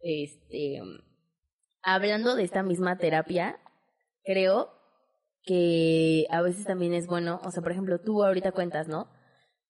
[0.00, 0.80] Este,
[1.82, 3.58] hablando de esta misma terapia,
[4.24, 4.70] creo
[5.44, 9.08] que a veces también es bueno, o sea, por ejemplo, tú ahorita cuentas, ¿no?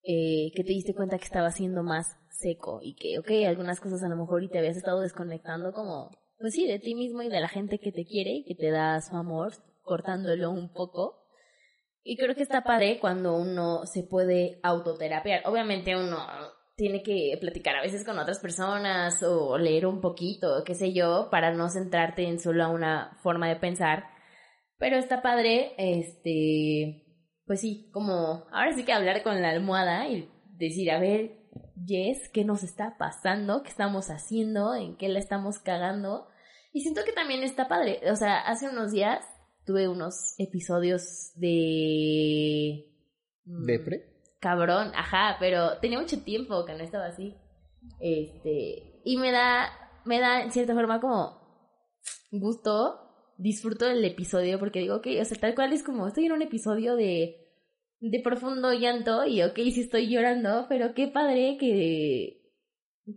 [0.05, 4.03] Eh, que te diste cuenta que estaba siendo más seco y que, ok, algunas cosas
[4.03, 7.29] a lo mejor y te habías estado desconectando como, pues sí, de ti mismo y
[7.29, 9.53] de la gente que te quiere y que te da su amor,
[9.85, 11.29] cortándolo un poco.
[12.03, 15.42] Y creo que está padre cuando uno se puede autoterapiar.
[15.47, 16.18] Obviamente uno
[16.77, 21.29] tiene que platicar a veces con otras personas o leer un poquito, qué sé yo,
[21.31, 24.05] para no centrarte en solo una forma de pensar.
[24.77, 27.07] Pero está padre, este,
[27.47, 31.44] pues sí, como ahora sí que hablar con la almohada y decir, a ver,
[31.87, 33.62] Jess, ¿qué nos está pasando?
[33.62, 34.75] ¿Qué estamos haciendo?
[34.75, 36.29] ¿En qué la estamos cagando?
[36.73, 38.01] Y siento que también está padre.
[38.11, 39.25] O sea, hace unos días
[39.64, 42.87] tuve unos episodios de...
[43.44, 44.14] mm, ¿Depre?
[44.40, 47.35] Cabrón, ajá, pero tenía mucho tiempo que no estaba así.
[48.00, 49.70] Este, y me da,
[50.05, 51.40] me da en cierta forma como
[52.31, 53.00] gusto,
[53.38, 56.42] disfruto del episodio porque digo, ok, o sea, tal cual es como, estoy en un
[56.42, 57.44] episodio de,
[58.00, 62.53] de profundo llanto y ok, sí estoy llorando, pero qué padre que,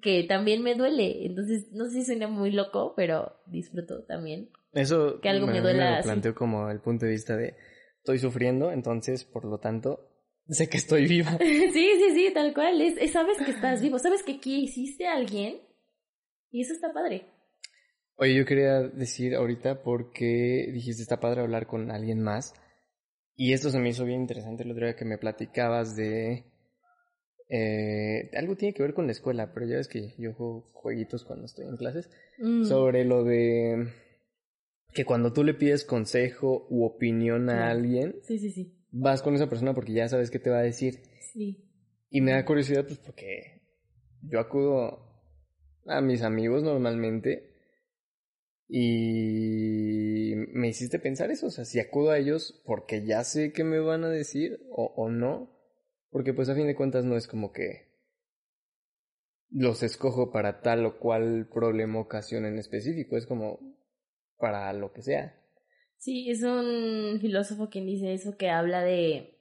[0.02, 1.26] que también me duele.
[1.26, 4.50] Entonces, no sé si suena muy loco, pero disfruto también.
[4.78, 5.92] Eso que algo me, duela.
[5.92, 7.56] Me lo planteo como el punto de vista de
[7.98, 10.08] estoy sufriendo, entonces, por lo tanto,
[10.48, 11.38] sé que estoy viva.
[11.40, 12.80] sí, sí, sí, tal cual.
[12.82, 15.60] Es, sabes que estás vivo, sabes que aquí hiciste a alguien
[16.52, 17.26] y eso está padre.
[18.18, 22.54] Oye, yo quería decir ahorita porque dijiste está padre hablar con alguien más.
[23.36, 26.46] Y esto se me hizo bien interesante el otro día que me platicabas de...
[27.50, 31.24] Eh, algo tiene que ver con la escuela, pero ya ves que yo juego jueguitos
[31.24, 32.10] cuando estoy en clases.
[32.40, 32.64] Mm.
[32.64, 33.94] Sobre lo de
[34.98, 38.76] que cuando tú le pides consejo u opinión a alguien, sí, sí, sí.
[38.90, 41.04] vas con esa persona porque ya sabes qué te va a decir.
[41.22, 41.70] Sí.
[42.10, 43.62] Y me da curiosidad pues porque
[44.24, 44.98] yo acudo
[45.86, 47.54] a mis amigos normalmente
[48.68, 53.64] y me hiciste pensar eso, o sea, si acudo a ellos porque ya sé qué
[53.64, 55.56] me van a decir o, o no,
[56.10, 57.86] porque pues a fin de cuentas no es como que
[59.52, 63.77] los escojo para tal o cual problema o ocasión en específico, es como
[64.38, 65.36] para lo que sea.
[65.98, 69.38] Sí, es un filósofo quien dice eso que habla de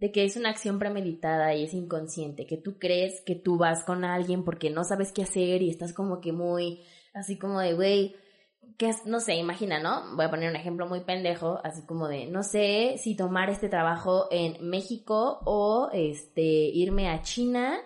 [0.00, 3.84] de que es una acción premeditada y es inconsciente, que tú crees que tú vas
[3.84, 6.80] con alguien porque no sabes qué hacer y estás como que muy
[7.12, 8.16] así como de, güey,
[8.78, 10.16] que no sé, imagina, ¿no?
[10.16, 13.68] Voy a poner un ejemplo muy pendejo, así como de, no sé si tomar este
[13.68, 17.78] trabajo en México o este irme a China,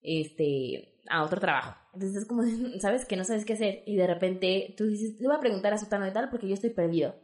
[0.00, 1.76] este, a otro trabajo.
[1.92, 2.42] Entonces es como,
[2.80, 5.72] sabes que no sabes qué hacer y de repente tú dices, le voy a preguntar
[5.72, 7.14] a Sutano y tal porque yo estoy perdido.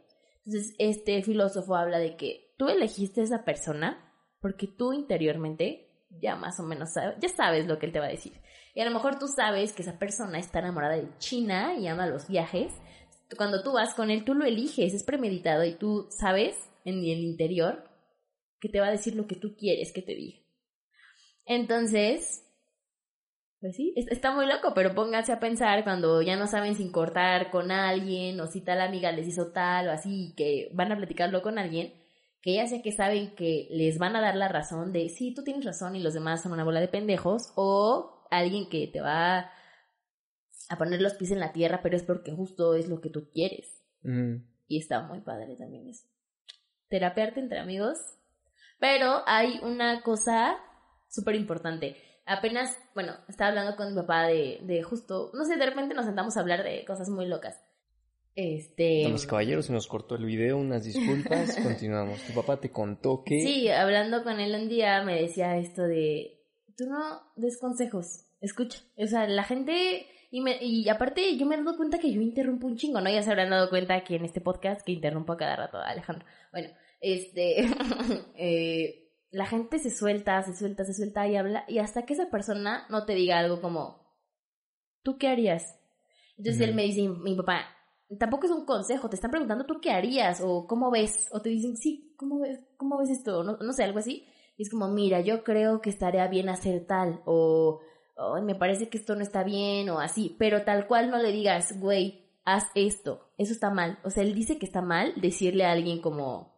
[0.45, 5.87] Entonces este filósofo habla de que tú elegiste a esa persona porque tú interiormente
[6.21, 8.33] ya más o menos sabes, ya sabes lo que él te va a decir.
[8.73, 12.07] Y a lo mejor tú sabes que esa persona está enamorada de China y ama
[12.07, 12.73] los viajes
[13.35, 17.23] cuando tú vas con él, tú lo eliges, es premeditado y tú sabes en el
[17.23, 17.89] interior
[18.59, 20.39] que te va a decir lo que tú quieres que te diga.
[21.45, 22.43] Entonces,
[23.61, 27.51] pues sí, está muy loco, pero pónganse a pensar cuando ya no saben sin cortar
[27.51, 31.43] con alguien o si tal amiga les hizo tal o así, que van a platicarlo
[31.43, 31.93] con alguien,
[32.41, 35.43] que ya sea que saben que les van a dar la razón de sí, tú
[35.43, 39.51] tienes razón y los demás son una bola de pendejos, o alguien que te va
[40.69, 43.29] a poner los pies en la tierra, pero es porque justo es lo que tú
[43.31, 43.83] quieres.
[44.03, 46.07] Y está muy padre también eso.
[46.89, 47.99] Terapearte entre amigos.
[48.79, 50.57] Pero hay una cosa
[51.09, 51.95] súper importante.
[52.31, 56.05] Apenas, bueno, estaba hablando con mi papá de, de justo, no sé, de repente nos
[56.05, 57.61] sentamos a hablar de cosas muy locas.
[58.35, 59.01] Este.
[59.03, 62.21] Damas caballeros, se nos cortó el video, unas disculpas, continuamos.
[62.21, 63.41] Tu papá te contó que.
[63.41, 66.39] Sí, hablando con él un día me decía esto de.
[66.77, 68.79] Tú no des consejos, escucha.
[68.97, 72.21] O sea, la gente y, me, y aparte yo me he dado cuenta que yo
[72.21, 73.09] interrumpo un chingo, ¿no?
[73.09, 75.89] Ya se habrán dado cuenta aquí en este podcast que interrumpo a cada rato a
[75.89, 76.25] Alejandro.
[76.53, 76.69] Bueno,
[77.01, 77.65] este...
[78.35, 79.00] eh,
[79.31, 82.85] la gente se suelta, se suelta, se suelta y habla y hasta que esa persona
[82.89, 84.13] no te diga algo como,
[85.03, 85.77] ¿tú qué harías?
[86.37, 87.65] Entonces él me dice, mi papá,
[88.19, 91.49] tampoco es un consejo, te están preguntando tú qué harías o cómo ves, o te
[91.49, 93.43] dicen, sí, ¿cómo ves, cómo ves esto?
[93.43, 94.27] No, no sé, algo así.
[94.57, 97.79] Y es como, mira, yo creo que estaría bien hacer tal, o
[98.43, 101.79] me parece que esto no está bien o así, pero tal cual no le digas,
[101.79, 103.99] güey, haz esto, eso está mal.
[104.03, 106.53] O sea, él dice que está mal decirle a alguien como,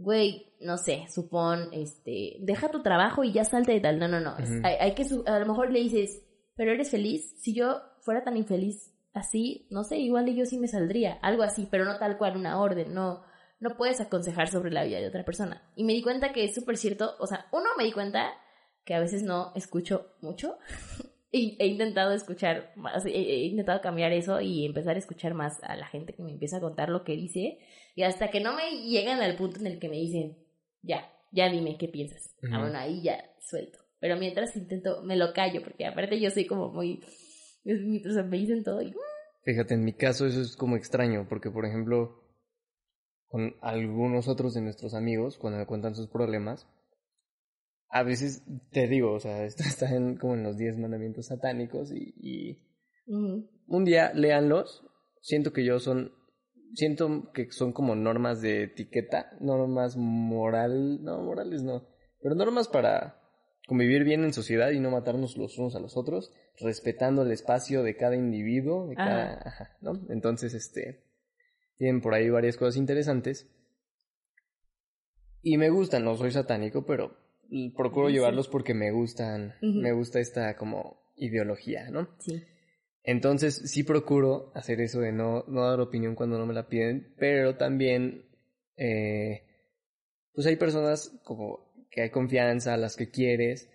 [0.00, 3.98] güey, no sé, supón, este, deja tu trabajo y ya salte de tal.
[3.98, 4.34] No, no, no.
[4.64, 6.22] hay, que, a lo mejor le dices,
[6.56, 7.34] pero eres feliz.
[7.38, 11.18] Si yo fuera tan infeliz así, no sé, igual yo sí me saldría.
[11.22, 13.22] Algo así, pero no tal cual una orden, no.
[13.60, 15.70] No puedes aconsejar sobre la vida de otra persona.
[15.76, 18.32] Y me di cuenta que es súper cierto, o sea, uno me di cuenta
[18.86, 20.56] que a veces no escucho mucho.
[21.32, 25.76] y he intentado escuchar más, he, intentado cambiar eso y empezar a escuchar más a
[25.76, 27.58] la gente que me empieza a contar lo que dice.
[27.94, 30.38] Y hasta que no me llegan al punto en el que me dicen,
[30.82, 32.34] ya, ya dime qué piensas.
[32.52, 33.78] Ah, bueno, ahí ya suelto.
[33.98, 37.02] Pero mientras intento, me lo callo, porque aparte yo soy como muy,
[37.64, 38.90] sea, me dicen todo y...
[38.90, 38.98] Mm".
[39.42, 42.22] Fíjate, en mi caso eso es como extraño, porque por ejemplo,
[43.26, 46.68] con algunos otros de nuestros amigos, cuando me cuentan sus problemas,
[47.88, 51.92] a veces te digo, o sea, esto está en, como en los 10 mandamientos satánicos
[51.92, 52.66] y,
[53.06, 54.86] un día léanlos.
[55.20, 56.12] Siento que yo son
[56.74, 61.86] siento que son como normas de etiqueta, normas moral, no, morales no,
[62.22, 63.16] pero normas para
[63.66, 67.82] convivir bien en sociedad y no matarnos los unos a los otros, respetando el espacio
[67.82, 69.92] de cada individuo, de cada, ajá, ¿no?
[70.08, 71.04] Entonces, este,
[71.76, 73.48] tienen por ahí varias cosas interesantes.
[75.42, 77.16] Y me gustan, no soy satánico, pero
[77.76, 78.14] procuro Sí.
[78.14, 82.08] llevarlos porque me gustan, me gusta esta como ideología, ¿no?
[82.18, 82.42] Sí.
[83.02, 87.14] Entonces sí procuro hacer eso de no, no dar opinión cuando no me la piden,
[87.18, 88.26] pero también
[88.76, 89.42] eh,
[90.32, 93.70] pues hay personas como que hay confianza, las que quieres,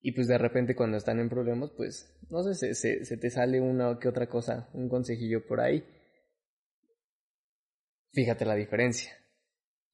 [0.00, 3.60] y pues de repente cuando están en problemas, pues no sé, se, se, te sale
[3.60, 5.84] una que otra cosa, un consejillo por ahí.
[8.12, 9.12] Fíjate la diferencia.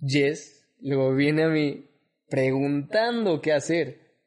[0.01, 1.89] Jess luego viene a mí
[2.29, 4.19] preguntando qué hacer.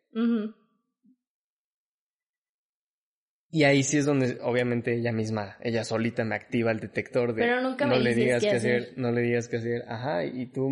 [3.56, 7.42] Y ahí sí es donde obviamente ella misma, ella solita me activa el detector de
[7.42, 8.94] Pero nunca me no le digas qué hacer, hacer.
[8.98, 10.70] no le digas qué hacer, ajá, y tú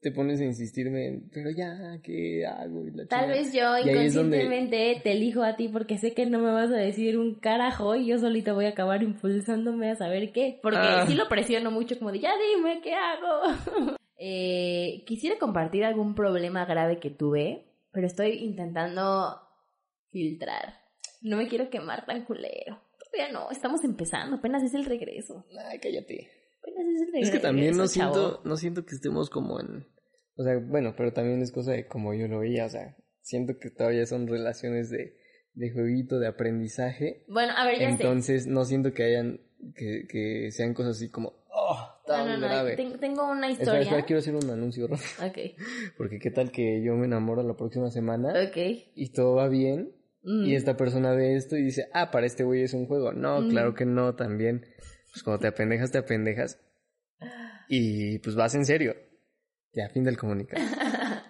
[0.00, 2.86] te pones a insistirme, pero ya, ¿qué hago?
[2.86, 6.24] Y la Tal vez yo Y donde- inconscientemente te elijo a ti porque sé que
[6.26, 9.96] no me vas a decir un carajo y yo solita voy a acabar impulsándome a
[9.96, 10.60] saber qué.
[10.62, 11.06] Porque Ah.
[11.08, 13.40] sí lo presiono mucho como de ya dime qué hago.
[14.16, 19.40] Eh, quisiera compartir algún problema grave que tuve, pero estoy intentando
[20.12, 20.83] filtrar.
[21.24, 22.80] No me quiero quemar tan culero.
[23.10, 25.44] Todavía no, estamos empezando, apenas es el regreso.
[25.68, 26.28] Ay, cállate.
[26.60, 27.26] Apenas es el regreso.
[27.26, 28.14] Es que también no chavo.
[28.14, 29.86] siento, no siento que estemos como en,
[30.36, 33.58] o sea, bueno, pero también es cosa de como yo lo veía, o sea, siento
[33.58, 35.16] que todavía son relaciones de,
[35.54, 37.92] de jueguito, de aprendizaje, Bueno, a ver, ya sé.
[37.92, 39.40] entonces no siento que hayan,
[39.76, 41.76] que, que sean cosas así como, oh,
[42.08, 42.76] No, tan no, no, grave.
[42.76, 43.80] tengo una Espera, historia.
[43.82, 44.86] espera, quiero hacer un anuncio.
[44.86, 45.38] Ok,
[45.96, 48.56] Porque qué tal que yo me enamoro la próxima semana ok.
[48.94, 49.92] y todo va bien
[50.24, 50.46] Mm.
[50.46, 53.12] y esta persona ve esto y dice, ah, para este güey es un juego.
[53.12, 53.50] No, Mm.
[53.50, 54.64] claro que no, también.
[55.12, 56.58] Pues cuando te apendejas, te apendejas.
[57.68, 58.94] Y pues vas en serio.
[59.72, 60.62] Ya, fin del comunicado.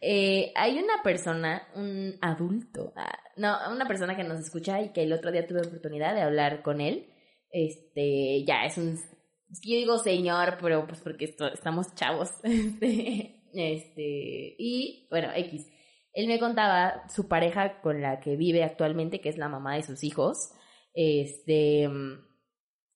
[0.00, 5.02] Eh, hay una persona, un adulto, ah, no, una persona que nos escucha y que
[5.02, 7.08] el otro día tuve oportunidad de hablar con él.
[7.50, 12.30] Este, ya es un, yo digo señor, pero pues porque esto- estamos chavos.
[12.44, 15.66] Este, este, y bueno, X.
[16.12, 19.82] Él me contaba su pareja con la que vive actualmente, que es la mamá de
[19.82, 20.50] sus hijos.
[20.94, 22.24] Este, mm,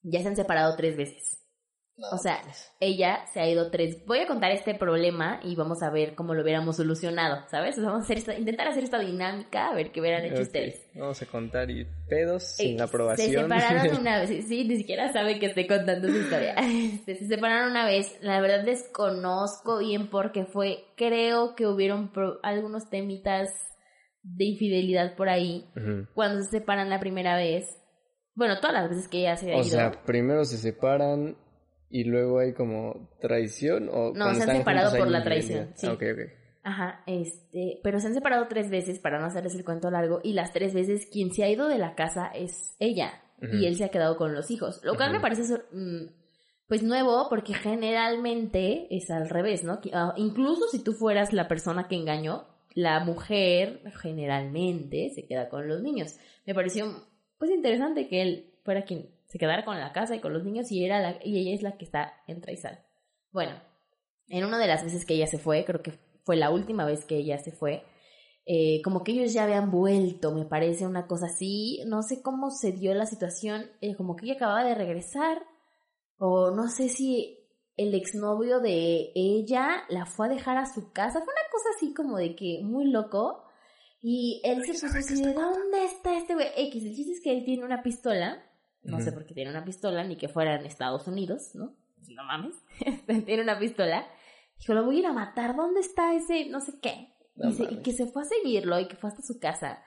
[0.03, 1.42] ya se han separado tres veces.
[2.11, 2.41] O sea,
[2.81, 4.05] ella se ha ido tres.
[4.07, 7.79] Voy a contar este problema y vamos a ver cómo lo hubiéramos solucionado, ¿sabes?
[7.79, 10.41] O vamos a hacer esta- intentar hacer esta dinámica, a ver qué hubieran hecho Ok,
[10.43, 10.91] ustedes.
[10.95, 13.29] Vamos a contar y pedos sin Eh, aprobación.
[13.31, 16.55] Se separaron una vez, sí, ni siquiera sabe que estoy contando su historia.
[17.05, 22.89] Se separaron una vez, la verdad desconozco bien porque fue, creo que hubieron pro- algunos
[22.91, 23.51] temitas
[24.23, 25.69] de infidelidad por ahí.
[26.15, 27.67] Cuando se separan la primera vez,
[28.35, 29.65] bueno, todas las veces que ella se ha O ido.
[29.65, 31.37] sea, primero se separan
[31.93, 35.87] y luego hay como traición o No, se han separado por la traición, sí.
[35.87, 36.21] Ah, ok, ok.
[36.65, 40.33] Ajá, este, pero se han separado tres veces para no hacerles el cuento largo y
[40.33, 43.85] las tres veces quien se ha ido de la casa es ella y él se
[43.85, 46.07] ha quedado con los hijos, lo cual me parece mm,
[46.69, 49.81] pues nuevo porque generalmente es al revés, ¿no?
[49.93, 55.67] Ah, incluso si tú fueras la persona que engañó, la mujer generalmente se queda con
[55.67, 56.17] los niños.
[56.47, 56.87] Me pareció
[57.37, 60.71] pues interesante que él fuera quien se quedara con la casa y con los niños
[60.71, 62.85] y era la, y ella es la que está en Traizal.
[63.31, 63.53] Bueno,
[64.29, 67.07] en una de las veces que ella se fue, creo que fue la última vez
[67.07, 67.83] que ella se fue,
[68.45, 72.51] eh, como que ellos ya habían vuelto, me parece una cosa así, no sé cómo
[72.51, 75.43] se dio la situación, eh, como que ella acababa de regresar,
[76.19, 77.39] o no sé si
[77.79, 81.95] el exnovio de ella la fue a dejar a su casa, fue una cosa así
[81.95, 83.45] como de que muy loco,
[84.03, 86.49] y él se puso así de, ¿dónde está este güey?
[86.55, 88.45] X, el chiste es que él tiene una pistola,
[88.85, 91.75] no sé por qué tiene una pistola, ni que fuera en Estados Unidos, ¿no?
[92.09, 92.55] No mames,
[93.27, 94.07] tiene una pistola.
[94.59, 97.15] Dijo, lo voy a ir a matar, ¿dónde está ese no sé qué?
[97.37, 97.83] No y, se- y mames.
[97.85, 99.83] que se fue a seguirlo y que fue hasta su casa.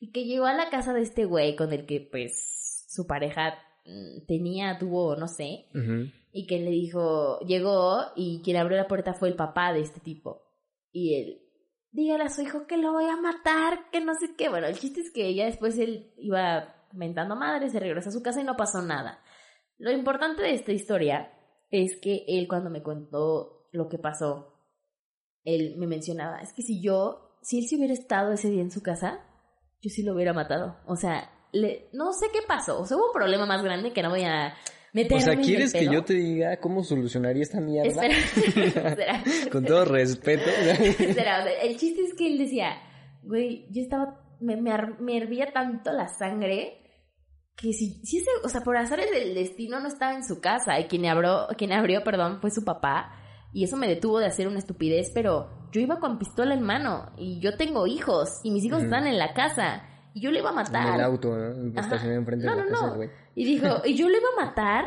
[0.00, 3.54] Y que llegó a la casa de este güey con el que pues su pareja
[3.86, 5.66] mm, tenía, tuvo, no sé.
[6.32, 10.00] Y que le dijo, llegó y quien abrió la puerta fue el papá de este
[10.00, 10.42] tipo.
[10.90, 11.42] Y él,
[11.92, 14.48] dígale a su hijo que lo voy a matar, que no sé qué.
[14.48, 18.22] Bueno, el chiste es que ya después él iba mentando madre, se regresó a su
[18.22, 19.22] casa y no pasó nada.
[19.78, 21.32] Lo importante de esta historia
[21.70, 24.52] es que él cuando me contó lo que pasó,
[25.44, 28.70] él me mencionaba, es que si yo, si él se hubiera estado ese día en
[28.70, 29.20] su casa,
[29.80, 30.76] yo sí lo hubiera matado.
[30.86, 32.80] O sea, le, no sé qué pasó.
[32.80, 34.54] O sea, hubo un problema más grande que no voy a
[34.92, 37.88] meterme O sea, ¿quieres que yo te diga cómo solucionaría esta mierda?
[37.88, 38.14] Espera,
[38.88, 39.24] espera.
[39.50, 40.48] Con todo respeto.
[40.78, 42.76] Espera, o sea, el chiste es que él decía,
[43.22, 46.81] güey, yo estaba, me, me, me hervía tanto la sangre
[47.56, 50.78] que si, si ese, o sea, por azares del destino no estaba en su casa
[50.80, 53.12] y quien abrió, quien abrió, perdón, fue su papá.
[53.52, 57.12] Y eso me detuvo de hacer una estupidez, pero yo iba con pistola en mano
[57.16, 59.84] y yo tengo hijos y mis hijos están en la casa
[60.14, 60.88] y yo le iba a matar.
[60.88, 61.70] En el auto, ¿no?
[61.78, 61.80] Ajá.
[61.80, 63.10] Estacionado enfrente No, de la no, casa güey.
[63.34, 64.84] Y dijo, y yo le iba a matar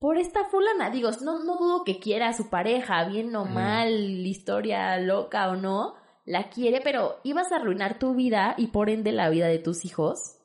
[0.00, 0.90] por esta fulana.
[0.90, 3.92] Digo, no, no dudo que quiera a su pareja, bien o mal,
[4.26, 9.12] historia loca o no, la quiere, pero ibas a arruinar tu vida y por ende
[9.12, 10.37] la vida de tus hijos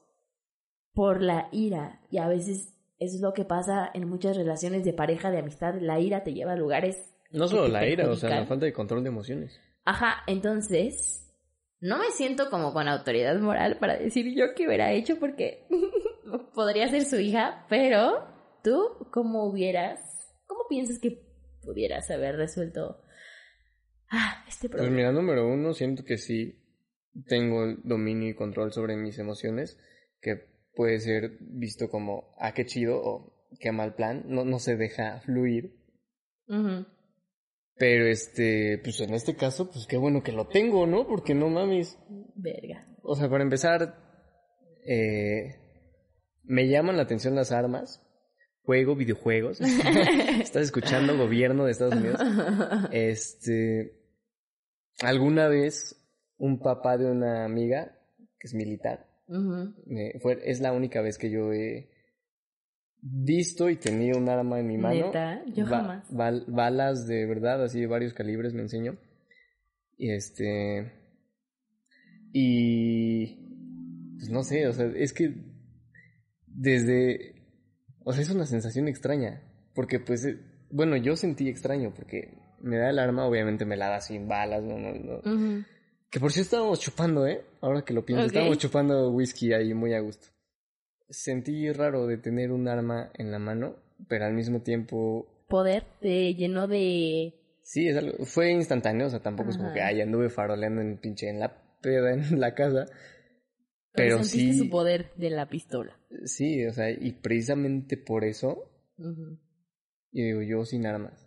[0.94, 2.02] por la ira.
[2.10, 5.76] Y a veces eso es lo que pasa en muchas relaciones de pareja, de amistad.
[5.80, 7.14] La ira te lleva a lugares.
[7.32, 9.60] No solo la ira, o sea, la falta de control de emociones.
[9.86, 11.30] Ajá, entonces
[11.82, 15.68] no me siento como con autoridad moral para decir yo qué hubiera hecho porque
[16.54, 18.26] podría ser su hija, pero
[18.64, 20.00] tú, ¿cómo hubieras,
[20.46, 21.22] cómo piensas que
[21.62, 23.02] pudieras haber resuelto
[24.10, 24.96] ah, este Pues problema?
[24.96, 26.60] mira, número uno, siento que sí
[27.28, 29.78] tengo el dominio y control sobre mis emociones,
[30.22, 34.76] que puede ser visto como, ah, qué chido o qué mal plan, no, no se
[34.76, 35.76] deja fluir.
[37.76, 41.08] Pero este, pues en este caso, pues qué bueno que lo tengo, ¿no?
[41.08, 41.98] Porque no mames.
[42.36, 42.88] Verga.
[43.02, 43.96] O sea, para empezar,
[44.86, 45.56] eh,
[46.44, 48.02] me llaman la atención las armas.
[48.64, 49.60] Juego videojuegos.
[50.42, 52.22] Estás escuchando gobierno de Estados Unidos.
[52.92, 54.00] Este,
[55.02, 56.00] alguna vez
[56.38, 57.98] un papá de una amiga
[58.40, 59.08] que es militar,
[60.22, 61.90] Fue, es la única vez que yo he
[63.02, 65.06] visto y tenido un arma en mi mano.
[65.08, 66.12] Neta, yo Ba- jamás.
[66.12, 68.98] bal- balas de verdad, así de varios calibres me enseñó.
[69.98, 70.92] Y este.
[72.34, 73.36] Y.
[74.18, 75.34] Pues no sé, o sea, es que.
[76.48, 77.36] Desde.
[78.04, 79.42] O sea, es una sensación extraña.
[79.76, 80.26] Porque, pues.
[80.26, 84.28] eh, Bueno, yo sentí extraño, porque me da el arma, obviamente me la da sin
[84.28, 85.22] balas, no, no, no.
[86.14, 87.44] Que por si estábamos chupando, ¿eh?
[87.60, 88.28] Ahora que lo pienso, Ok.
[88.28, 90.28] estábamos chupando whisky ahí muy a gusto.
[91.10, 96.36] Sentí raro de tener un arma en la mano, pero al mismo tiempo Poder te
[96.36, 97.34] llenó de...
[97.64, 99.76] Sí, es algo, fue instantáneo, o sea, tampoco es como Ajá.
[99.76, 101.52] que, ay, anduve faroleando en pinche en la
[101.82, 102.86] peda en la casa.
[103.92, 105.98] Pero sentiste sí, su poder de la pistola.
[106.26, 109.40] sí, o sea, y precisamente por eso, Ujú.
[110.12, 111.23] yo digo, yo sin armas.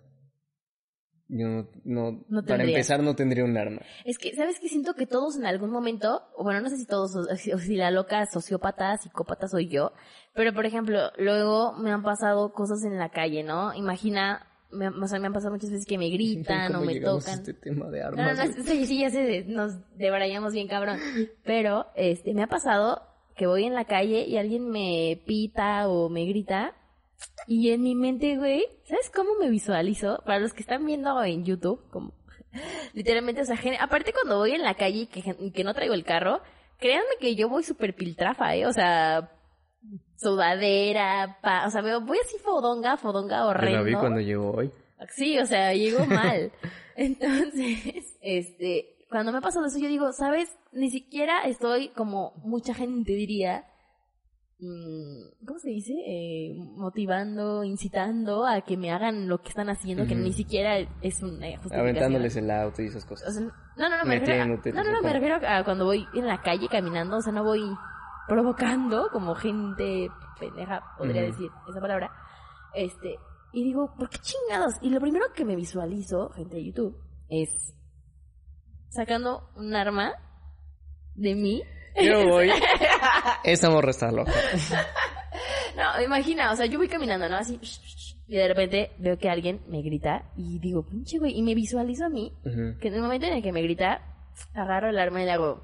[1.28, 3.82] Yo no, no, No para empezar no tendría un arma.
[4.04, 4.68] Es que, ¿sabes qué?
[4.68, 8.26] Siento que todos en algún momento, bueno, no sé si todos, o si, la loca
[8.26, 9.92] sociópata, psicópata soy yo,
[10.34, 13.74] pero por ejemplo, luego me han pasado cosas en la calle, ¿no?
[13.74, 17.00] Imagina, me, o sea, me han pasado muchas veces que me gritan o ¿Cómo me
[17.00, 17.30] tocan.
[17.30, 20.98] a este tema de No, no, no, sí, sí, ya sé, nos debrayamos bien cabrón.
[21.44, 23.02] Pero, este, me ha pasado
[23.36, 26.74] que voy en la calle y alguien me pita o me grita.
[27.46, 30.22] Y en mi mente, güey, ¿sabes cómo me visualizo?
[30.24, 32.12] Para los que están viendo en YouTube, como,
[32.94, 35.94] literalmente, o sea, aparte cuando voy en la calle y que, y que no traigo
[35.94, 36.40] el carro,
[36.78, 38.66] créanme que yo voy súper piltrafa, ¿eh?
[38.66, 39.30] O sea,
[40.16, 43.78] sudadera, pa, o sea, veo, voy así fodonga, fodonga Yo horrendo.
[43.78, 44.70] la vi cuando llegó hoy.
[45.10, 46.52] Sí, o sea, llegó mal.
[46.96, 50.48] Entonces, este, cuando me ha pasado eso, yo digo, ¿sabes?
[50.72, 53.66] Ni siquiera estoy como mucha gente diría,
[54.58, 55.92] ¿cómo se dice?
[56.06, 61.22] Eh, motivando, incitando a que me hagan lo que están haciendo, que ni siquiera es
[61.22, 61.80] una justificación.
[61.80, 63.34] Aventándoles el auto y esas O cosas.
[63.34, 66.06] sea, no, no, no, me refiero, a, no, no, no, me refiero a cuando voy
[66.14, 67.62] en la calle caminando, o sea, no voy
[68.28, 70.08] provocando como gente
[70.40, 72.10] pendeja, podría decir esa palabra.
[72.74, 73.16] Este,
[73.52, 74.74] y digo, ¿por qué chingados?
[74.82, 76.96] Y lo primero que me visualizo, gente de YouTube,
[77.28, 77.74] es
[78.88, 80.12] sacando un arma
[81.14, 81.62] de mí.
[82.02, 82.50] Yo voy.
[83.44, 84.32] Esa morra está loca.
[85.76, 87.36] No, imagina, o sea, yo voy caminando, ¿no?
[87.36, 87.60] Así,
[88.26, 92.06] y de repente veo que alguien me grita y digo, pinche güey, y me visualizo
[92.06, 92.32] a mí
[92.80, 94.00] que en el momento en el que me grita,
[94.54, 95.62] agarro el arma y le hago,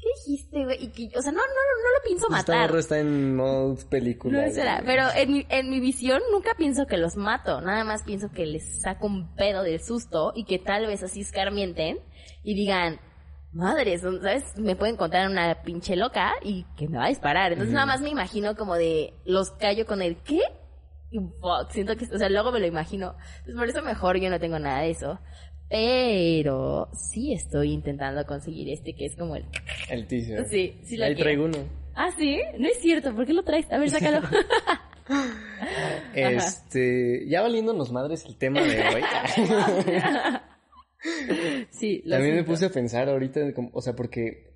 [0.00, 0.84] ¿qué dijiste, güey?
[0.84, 2.68] Y que, o sea, no, no, no lo pienso Esta matar.
[2.68, 4.44] morra está en modo película.
[4.46, 4.64] No güey.
[4.84, 8.44] pero en mi, en mi visión nunca pienso que los mato, nada más pienso que
[8.44, 12.00] les saco un pedo del susto y que tal vez así escarmienten
[12.42, 13.00] y digan,
[13.52, 14.56] madres, ¿sabes?
[14.56, 17.52] Me pueden contar una pinche loca y que me va a disparar.
[17.52, 20.40] Entonces nada más me imagino como de, los callo con el ¿qué?
[21.10, 23.14] Y fuck, siento que, o sea, luego me lo imagino.
[23.38, 25.18] Entonces por eso mejor yo no tengo nada de eso.
[25.70, 29.44] Pero sí estoy intentando conseguir este que es como el...
[29.90, 30.46] El teaser.
[30.46, 31.24] Sí, sí lo Ahí quiero.
[31.24, 31.58] traigo uno.
[31.94, 33.70] Ah, sí, no es cierto, ¿por qué lo traes?
[33.72, 34.20] A ver, sácalo.
[36.14, 39.02] Este, ya valiéndonos madres el tema de hoy.
[41.70, 43.40] sí, lo También me puse a pensar ahorita,
[43.72, 44.48] o sea, porque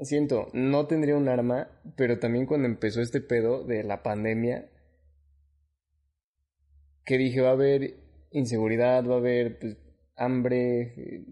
[0.00, 4.70] siento, no tendría un arma, pero también cuando empezó este pedo de la pandemia,
[7.04, 7.96] que dije, va a haber
[8.30, 9.76] inseguridad, va a haber pues,
[10.16, 11.24] hambre, eh,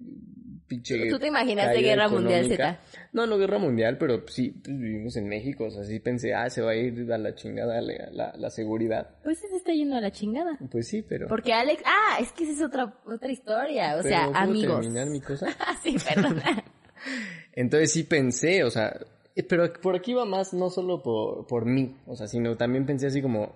[0.72, 1.08] pinche.
[1.08, 2.46] ¿Tú te imaginaste caída Guerra Mundial.
[2.46, 2.80] Z?
[3.12, 6.48] No, no guerra mundial, pero sí pues, vivimos en México, o sea, sí pensé, ah,
[6.48, 9.16] se va a ir a la chingada la, la, la seguridad.
[9.22, 10.58] Pues se está yendo a la chingada.
[10.70, 11.28] Pues sí, pero.
[11.28, 14.80] Porque Alex, ah, es que esa es otra, otra historia, o sea, ¿puedo amigos.
[14.80, 15.46] terminar mi cosa?
[15.64, 16.64] Ah, sí, perdona.
[17.52, 18.98] Entonces sí pensé, o sea,
[19.36, 22.86] eh, pero por aquí va más no solo por, por mí, o sea, sino también
[22.86, 23.52] pensé así como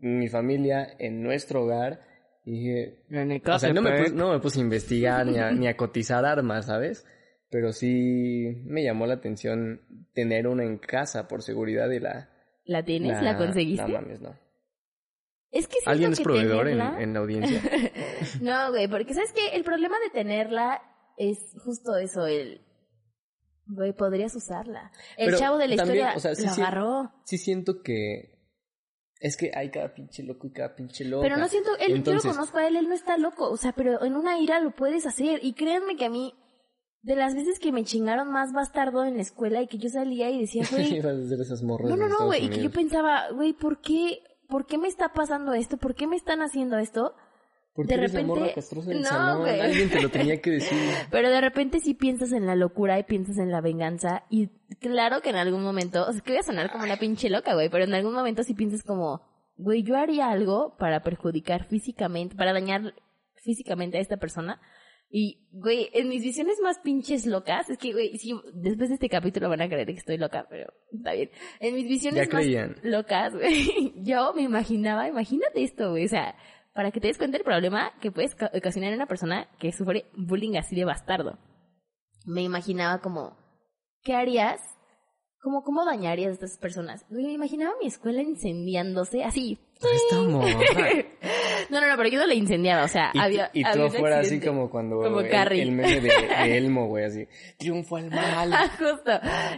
[0.00, 2.00] mi familia en nuestro hogar
[2.46, 5.36] y dije, en el o sea, no me, puse, no me puse a investigar ni
[5.38, 7.04] a, ni a cotizar armas, ¿sabes?
[7.50, 9.80] Pero sí me llamó la atención
[10.14, 12.30] tener una en casa por seguridad y la...
[12.64, 13.20] ¿La tienes?
[13.22, 13.82] ¿La, conseguiste?
[13.86, 14.34] No mames, no.
[15.50, 17.62] Es que ¿Alguien es que proveedor en, tenerla- en la audiencia?
[18.40, 19.56] no, güey, porque ¿sabes qué?
[19.56, 20.82] El problema de tenerla
[21.16, 22.60] es justo eso, el...
[23.66, 24.92] Güey, podrías usarla.
[25.16, 27.12] El Pero chavo de la también, historia o sea, sí lo sien- agarró.
[27.24, 28.35] Sí siento que...
[29.18, 31.22] Es que hay cada pinche loco y cada pinche loco.
[31.22, 33.72] Pero no siento, él, yo lo conozco a él, él no está loco, o sea,
[33.72, 35.40] pero en una ira lo puedes hacer.
[35.42, 36.34] Y créanme que a mí,
[37.02, 40.30] de las veces que me chingaron más bastardo en la escuela y que yo salía
[40.30, 44.66] y decía, güey, no, no, no, güey, y que yo pensaba, güey, ¿por qué, por
[44.66, 45.78] qué me está pasando esto?
[45.78, 47.14] ¿Por qué me están haciendo esto?
[47.76, 49.40] ¿Por qué de repente- morra castrosa del No, salón?
[49.40, 49.60] güey.
[49.60, 50.78] Alguien te lo tenía que decir.
[51.10, 54.48] Pero de repente sí piensas en la locura y piensas en la venganza y
[54.80, 57.54] claro que en algún momento, o sea, que voy a sonar como una pinche loca,
[57.54, 59.22] güey, pero en algún momento sí piensas como,
[59.56, 62.94] güey, yo haría algo para perjudicar físicamente, para dañar
[63.34, 64.60] físicamente a esta persona.
[65.08, 69.08] Y, güey, en mis visiones más pinches locas, es que, güey, sí, después de este
[69.08, 71.30] capítulo van a creer que estoy loca, pero está bien.
[71.60, 72.44] En mis visiones más
[72.82, 76.34] locas, güey, yo me imaginaba, imagínate esto, güey, o sea,
[76.76, 79.72] para que te des cuenta del problema que puedes ca- ocasionar en una persona que
[79.72, 81.38] sufre bullying así de bastardo.
[82.26, 83.36] Me imaginaba como,
[84.02, 84.60] ¿qué harías?
[85.40, 87.04] Como, ¿cómo dañarías a estas personas?
[87.08, 89.58] Me imaginaba mi escuela incendiándose así.
[91.68, 93.50] No, no, no, pero yo no la incendiaba, o sea, Y, había.
[93.52, 95.62] y un afuera así como cuando Como el, Carrie.
[95.62, 96.08] el meme de,
[96.44, 97.26] de Elmo, güey, así.
[97.58, 98.52] Triunfo al mal.
[98.52, 99.10] Ah, Justo.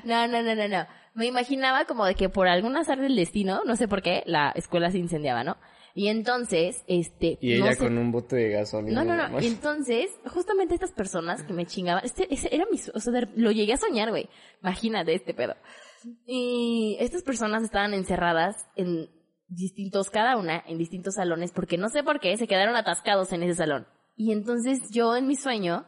[0.05, 0.87] No, no, no, no, no.
[1.15, 4.53] Me imaginaba como de que por algún azar del destino, no sé por qué, la
[4.55, 5.57] escuela se incendiaba, ¿no?
[6.01, 7.39] Y entonces, este.
[7.41, 9.03] Y ella con un bote de gasolina.
[9.03, 9.41] No, no, no.
[9.41, 13.29] Y entonces, justamente estas personas que me chingaban, este, ese era mi, o sea, de-
[13.35, 14.29] lo llegué a soñar, güey.
[14.63, 15.57] Imagínate este pedo.
[16.25, 19.11] Y estas personas estaban encerradas en
[19.49, 23.43] distintos, cada una, en distintos salones, porque no sé por qué se quedaron atascados en
[23.43, 23.89] ese salón.
[24.15, 25.85] Y entonces yo en mi sueño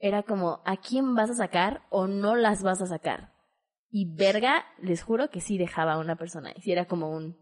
[0.00, 3.32] era como, ¿a quién vas a sacar o no las vas a sacar?
[3.88, 6.52] Y verga, les juro que sí dejaba a una persona.
[6.56, 7.36] Y sí era como un,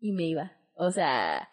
[0.00, 0.52] y me iba.
[0.82, 1.48] O sea,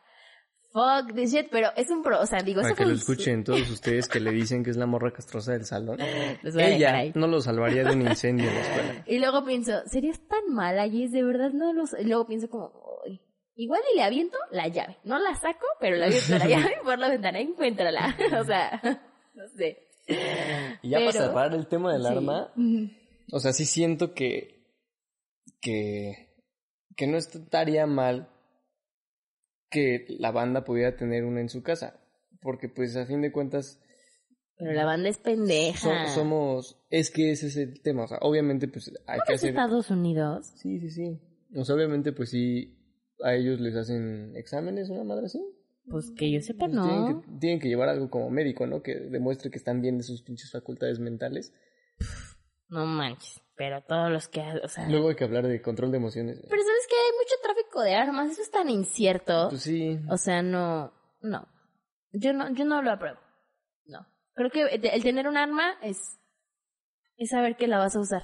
[0.71, 3.69] fuck this shit, pero es un pro, o sea, digo, Para que lo escuchen todos
[3.69, 5.97] ustedes que le dicen que es la morra castrosa del salón.
[6.43, 9.03] Los Ella no lo salvaría de un incendio en la escuela.
[9.07, 11.11] Y luego pienso, ¿serías tan mala, Jess?
[11.11, 12.01] De verdad no lo sé.
[12.01, 12.71] Y luego pienso como,
[13.05, 13.19] "Uy,
[13.55, 14.97] igual y le aviento la llave.
[15.03, 17.39] No la saco, pero le aviento la llave por la ventana.
[17.39, 18.15] Encuéntrala.
[18.39, 18.79] o sea,
[19.33, 19.77] no sé.
[20.83, 22.07] Y ya Pero- para cerrar el tema del Sí.
[22.07, 22.53] arma,
[23.33, 24.63] o sea, sí siento que,
[25.61, 26.29] que,
[26.95, 28.29] que no estaría mal
[29.69, 31.99] que la banda pudiera tener una en su casa.
[32.41, 33.81] Porque pues a fin de cuentas
[34.57, 36.05] Pero la banda es pendeja.
[36.07, 38.03] so- somos, es que ese es el tema.
[38.03, 39.49] O sea, obviamente pues hay que ¿Es hacer...
[39.51, 40.53] Estados Unidos?
[40.55, 41.19] Sí, sí, sí.
[41.55, 42.77] O sea, obviamente pues sí,
[43.23, 45.41] a ellos les hacen exámenes, una madre así.
[45.89, 46.83] Pues que yo sepa, Pues no.
[46.83, 48.83] tienen, que, tienen que llevar algo como médico, ¿no?
[48.83, 51.53] Que demuestre que están bien de sus pinches facultades mentales.
[52.69, 53.41] No manches.
[53.55, 54.87] Pero todos los que, o sea.
[54.89, 56.37] Luego hay que hablar de control de emociones.
[56.41, 56.96] Pero sabes mucho
[57.77, 58.31] tráfico de armas.
[58.31, 59.47] Eso es tan incierto.
[59.49, 59.99] Pues sí.
[60.09, 61.47] O sea, no, no.
[62.13, 63.19] Yo no, yo no lo apruebo.
[63.85, 64.05] No.
[64.33, 66.19] Creo que el tener un arma es,
[67.17, 68.23] es saber que la vas a usar.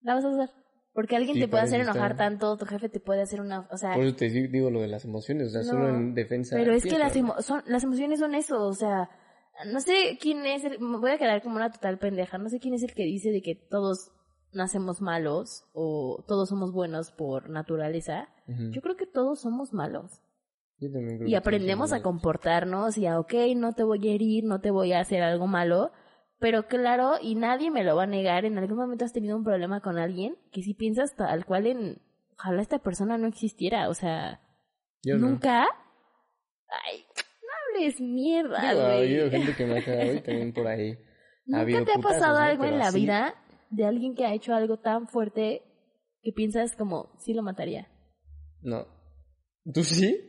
[0.00, 0.50] La vas a usar.
[0.92, 3.76] Porque alguien Sí, te puede hacer enojar tanto, tu jefe te puede hacer una, o
[3.76, 6.14] sea, Por eso te di- digo lo de las emociones, o sea, No, solo en
[6.14, 6.56] defensa.
[6.56, 9.10] pero es que las, emo- son, las emociones son eso, o sea,
[9.66, 12.60] no sé quién es, el- me voy a quedar como una total pendeja, no sé
[12.60, 14.10] quién es el que dice de que todos
[14.56, 18.28] nacemos malos o todos somos buenos por naturaleza.
[18.46, 20.22] Yo creo que todos somos malos.
[20.78, 24.12] Yo también creo y que aprendemos a comportarnos y a, ok, no te voy a
[24.12, 25.92] herir, no te voy a hacer algo malo,
[26.38, 29.44] pero claro, y nadie me lo va a negar, en algún momento has tenido un
[29.44, 32.02] problema con alguien que si piensas tal cual en,
[32.38, 34.40] ojalá esta persona no existiera, o sea,
[35.02, 35.30] Yo no.
[35.30, 35.62] nunca,
[36.68, 40.98] ay, no hables mierda, ha habido gente que me ha cagado y también por ahí.
[41.46, 42.44] ¿Nunca te ha putazos, pasado ¿no?
[42.44, 43.34] algo en la vida
[43.70, 45.62] de alguien que ha hecho algo tan fuerte
[46.22, 47.88] que piensas como, sí lo mataría?
[48.62, 48.86] No.
[49.72, 50.20] ¿Tú sí?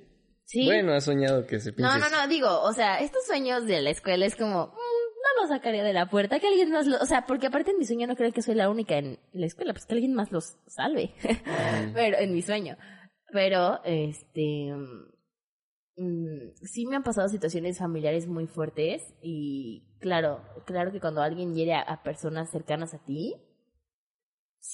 [0.46, 0.66] Sí.
[0.66, 2.00] Bueno, has soñado que se No, pienses.
[2.00, 5.48] no, no, digo, o sea, estos sueños de la escuela es como, mm, no lo
[5.50, 8.08] sacaría de la puerta, que alguien más lo, o sea, porque aparte en mi sueño
[8.08, 11.14] no creo que soy la única en la escuela, pues que alguien más los salve,
[11.24, 11.34] Ujú.
[11.94, 12.78] pero en mi sueño.
[13.34, 20.92] Pero, este, mm, mm, sí me han pasado situaciones familiares muy fuertes y claro, claro
[20.92, 23.36] que cuando alguien hiere a, a personas cercanas a ti,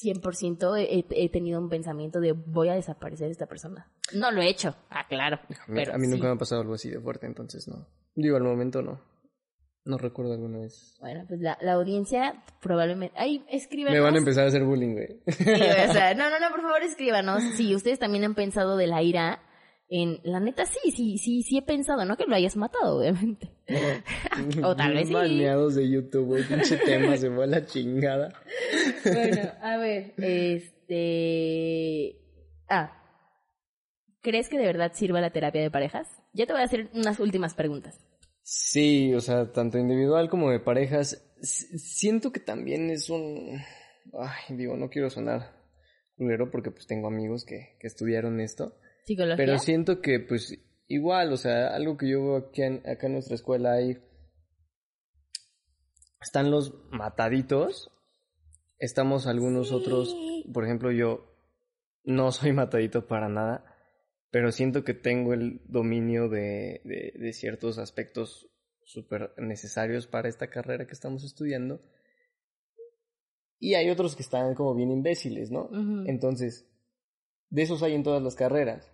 [0.01, 3.91] 100% he, he tenido un pensamiento de voy a desaparecer esta persona.
[4.13, 5.37] No lo he hecho, ah, claro.
[5.37, 6.11] A mí, pero a mí sí.
[6.11, 7.87] nunca me ha pasado algo así de fuerte, entonces no.
[8.15, 9.01] Digo, al momento no.
[9.85, 10.95] No recuerdo alguna vez.
[11.01, 13.13] Bueno, pues la, la audiencia probablemente...
[13.19, 13.97] Ay, escríbanos.
[13.97, 15.21] Me van a empezar a hacer bullying, güey.
[15.27, 18.87] Sí, o sea, no, no, no, por favor escríbanos si ustedes también han pensado de
[18.87, 19.41] la ira
[19.89, 20.19] en...
[20.23, 23.51] La neta, sí, sí, sí, sí he pensado, no que lo hayas matado, obviamente.
[24.63, 25.13] o tal vez sí.
[25.13, 26.43] De YouTube, güey.
[26.43, 28.33] Pinche tema, se fue a la chingada.
[29.03, 32.19] Bueno, a ver, este...
[32.69, 32.97] Ah,
[34.21, 36.07] ¿crees que de verdad sirva la terapia de parejas?
[36.33, 37.99] Ya te voy a hacer unas últimas preguntas.
[38.41, 41.23] Sí, o sea, tanto individual como de parejas.
[41.41, 43.61] Siento que también es un...
[44.19, 45.63] Ay, digo, no quiero sonar
[46.15, 48.77] culero porque pues tengo amigos que, que estudiaron esto.
[49.05, 49.37] ¿Psicología?
[49.37, 53.13] Pero siento que pues igual, o sea, algo que yo veo aquí en, acá en
[53.13, 53.97] nuestra escuela hay...
[56.21, 57.91] Están los mataditos.
[58.77, 60.15] Estamos algunos otros,
[60.53, 61.33] por ejemplo, yo
[62.03, 63.65] no soy matadito para nada,
[64.29, 68.49] pero siento que tengo el dominio de, de, de ciertos aspectos
[68.83, 71.81] súper necesarios para esta carrera que estamos estudiando.
[73.59, 75.69] Y hay otros que están como bien imbéciles, ¿no?
[76.05, 76.69] Entonces,
[77.53, 78.89] de esos hay en todas las carreras.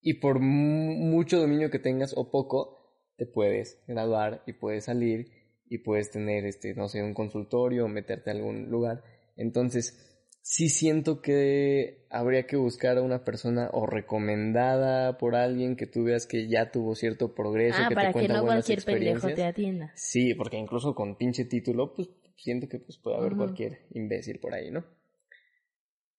[0.00, 2.80] Y por mu- mucho dominio que tengas o poco,
[3.16, 5.30] te puedes graduar y puedes salir
[5.68, 9.02] y puedes tener, este, no sé, un consultorio o meterte a algún lugar.
[9.36, 15.86] Entonces, sí siento que habría que buscar a una persona o recomendada por alguien que
[15.86, 18.84] tú veas que ya tuvo cierto progreso, Ah, que para te que cuenta no cualquier
[18.84, 19.92] pendejo te atienda.
[19.96, 24.52] Sí, porque incluso con pinche título, pues siento que pues puede haber cualquier imbécil por
[24.52, 24.84] ahí, ¿no?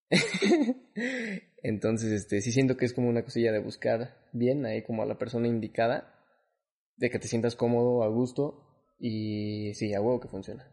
[1.64, 5.06] Entonces, este, sí siento que es como una cosilla de buscar bien ahí como a
[5.06, 6.14] la persona indicada,
[6.98, 8.66] de que te sientas cómodo, a gusto,
[9.00, 10.72] y sí, a huevo que funciona.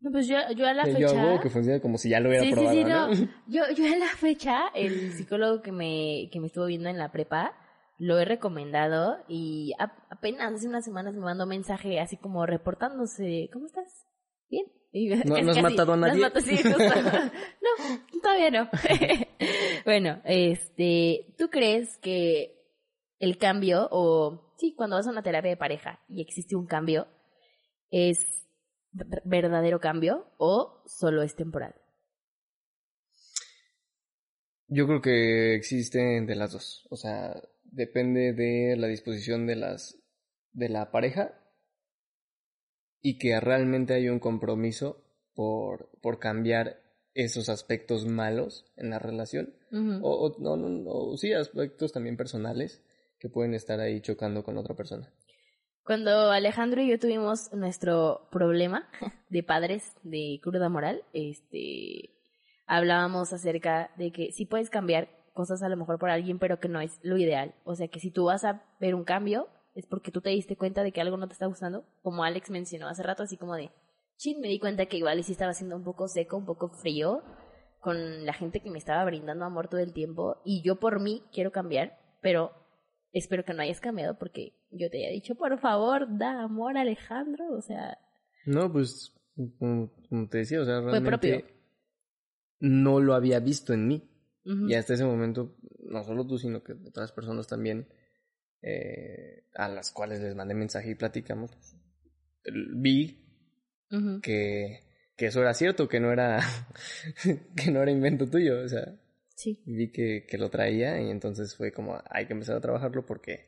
[0.00, 1.00] No, pues yo, yo a la Sí, fecha...
[1.00, 3.08] Yo a huevo que funciona como si ya lo hubiera sí, probado, sí, sí, ¿no?
[3.08, 3.14] no.
[3.48, 7.10] Yo, yo a la fecha, el psicólogo que me, que me estuvo viendo en la
[7.10, 7.56] prepa,
[7.98, 9.72] lo he recomendado y
[10.10, 14.06] apenas hace unas semanas me mandó mensaje así como reportándose, ¿cómo estás?
[14.50, 14.66] ¿Bien?
[14.96, 16.22] Y No- no has matado a nadie.
[16.40, 18.70] sí, no, todavía no.
[19.84, 22.62] bueno, este, ¿tú crees que
[23.18, 27.08] el cambio o, sí, cuando vas a una terapia de pareja y existe un cambio,
[27.90, 28.46] es
[28.92, 31.74] ver- verdadero cambio o solo es temporal?
[34.68, 36.86] Yo creo que existen de las dos.
[36.90, 37.34] O sea,
[37.64, 39.98] depende de la disposición de las
[40.52, 41.40] de la pareja
[43.06, 46.80] y que realmente hay un compromiso por, por cambiar
[47.12, 49.54] esos aspectos malos en la relación.
[50.02, 52.82] O, o- no, no, no, o sí, aspectos también personales
[53.18, 55.12] que pueden estar ahí chocando con otra persona.
[55.84, 58.88] Cuando Alejandro y yo tuvimos nuestro problema
[59.28, 62.10] de padres de cruda moral, este,
[62.66, 66.68] hablábamos acerca de que sí puedes cambiar cosas a lo mejor por alguien, pero que
[66.68, 67.54] no es lo ideal.
[67.64, 70.56] O sea, que si tú vas a ver un cambio, es porque tú te diste
[70.56, 73.54] cuenta de que algo no te está gustando, como Alex mencionó hace rato, así como
[73.54, 73.70] de,
[74.16, 77.22] chin, me di cuenta que igual sí estaba siendo un poco seco, un poco frío
[77.80, 81.22] con la gente que me estaba brindando amor todo el tiempo, y yo por mí
[81.32, 82.52] quiero cambiar, pero
[83.12, 87.52] espero que no hayas cambiado porque yo te haya dicho, por favor, da amor Alejandro,
[87.52, 87.98] o sea,
[88.46, 89.12] No, pues,
[89.58, 89.90] como,
[90.30, 91.54] te decía, o sea, Fue realmente propio.
[92.60, 94.08] no lo había visto en mí.
[94.44, 97.86] ujú, Y hasta ese momento, no solo tú, sino que otras personas también,
[98.66, 101.76] eh, a las cuales les mandé mensaje y platicamos, pues,
[102.74, 103.20] vi
[104.22, 104.80] que,
[105.16, 106.40] que eso era cierto, que no era,
[107.56, 108.98] que no era invento tuyo, o sea,
[109.36, 109.62] sí.
[109.66, 113.46] vi que, que lo traía y entonces fue como, hay que empezar a trabajarlo porque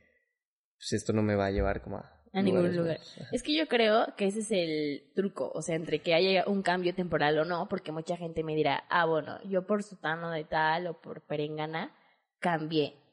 [0.76, 2.12] pues, esto no me va a llevar como a...
[2.34, 2.98] A ningún lugar.
[3.32, 6.60] Es que yo creo que ese es el truco, o sea, entre que haya un
[6.60, 10.44] cambio temporal o no, porque mucha gente me dirá, ah, bueno, yo por sutano de
[10.44, 11.96] tal o por perengana
[12.38, 13.05] cambié.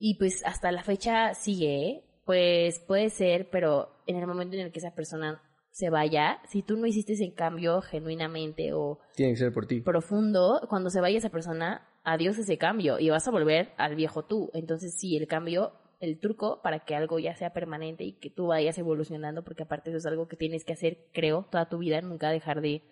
[0.00, 2.04] Y pues hasta la fecha sigue, ¿eh?
[2.24, 6.62] Pues puede ser, pero en el momento en el que esa persona se vaya, si
[6.62, 9.80] tú no hiciste ese cambio genuinamente o Tiene que ser por ti.
[9.82, 14.24] profundo, cuando se vaya esa persona, adiós ese cambio y vas a volver al viejo
[14.24, 14.50] tú.
[14.54, 18.46] Entonces sí, el cambio, el truco para que algo ya sea permanente y que tú
[18.48, 22.00] vayas evolucionando, porque aparte eso es algo que tienes que hacer, creo, toda tu vida,
[22.00, 22.82] nunca dejar de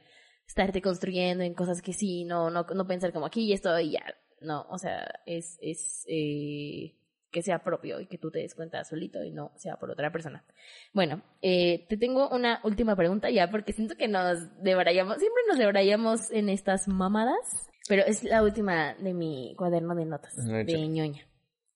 [0.47, 3.93] estarte construyendo en cosas que sí, no, no, no pensar como aquí y esto y
[3.93, 4.05] ya.
[4.41, 6.99] No, o sea, es, es eh,
[7.31, 10.11] que sea propio y que tú te des cuenta solito y no sea por otra
[10.11, 10.45] persona.
[10.93, 15.59] Bueno, eh, te tengo una última pregunta ya, porque siento que nos debrayamos, siempre nos
[15.59, 21.27] debrayamos en estas mamadas, pero es la última de mi cuaderno de notas, de ñoña.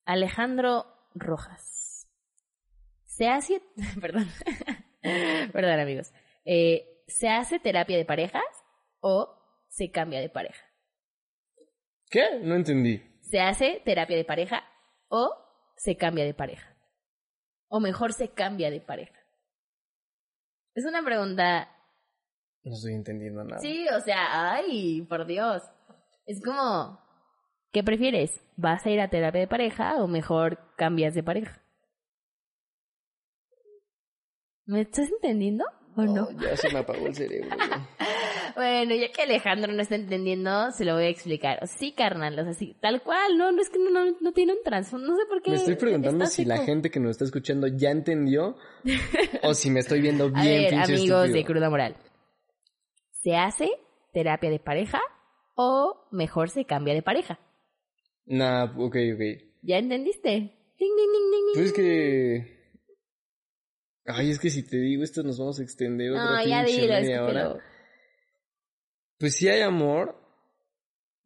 [0.05, 2.09] Alejandro Rojas.
[3.05, 3.63] Se hace,
[4.01, 4.27] perdón,
[5.53, 6.13] perdón amigos,
[6.45, 8.43] eh, ¿se hace terapia de parejas
[9.01, 9.39] o
[9.69, 10.72] se cambia de pareja?
[12.13, 12.41] ¿Qué?
[12.43, 13.03] No entendí.
[13.23, 14.63] ¿Se hace terapia de pareja
[15.09, 15.35] o
[15.77, 16.77] se cambia de pareja?
[17.69, 19.19] O mejor se cambia de pareja.
[20.75, 21.69] Es una pregunta
[22.65, 23.61] No estoy entendiendo nada.
[23.61, 25.63] Sí, o sea, ay, por Dios.
[26.27, 27.01] Es como,
[27.73, 28.45] ¿qué prefieres?
[28.57, 31.63] ¿Vas a ir a terapia de pareja o mejor cambias de pareja?
[34.67, 35.65] ¿Me estás entendiendo
[35.97, 36.25] o no?
[36.25, 37.57] Oh, ya se me apagó el cerebro.
[38.57, 41.67] Bueno, ya que Alejandro no está entendiendo, se lo voy a explicar.
[41.67, 44.53] Sí, carnal, o sea, sí, tal cual, no, no es que no, no, no tiene
[44.53, 45.51] un trasfondo, no sé por qué.
[45.51, 48.57] Me estoy preguntando si la gente que nos está escuchando ya entendió
[49.43, 51.45] o si me estoy viendo bien A ver, amigos de.
[51.45, 51.97] Cruda Moral.
[53.23, 53.71] ¿Se hace
[54.13, 55.01] terapia de pareja
[55.55, 57.39] o mejor se cambia de pareja?
[58.27, 59.23] Nah, ok, ok.
[59.63, 60.31] ¿Ya entendiste?
[60.31, 62.63] Ding, ding, ding, ding, Pues es que...
[64.05, 66.95] Ay, es que si te digo esto nos vamos a extender otra No, ya dilo,
[66.95, 67.72] es que media hora.
[69.23, 70.16] Pues si hay amor,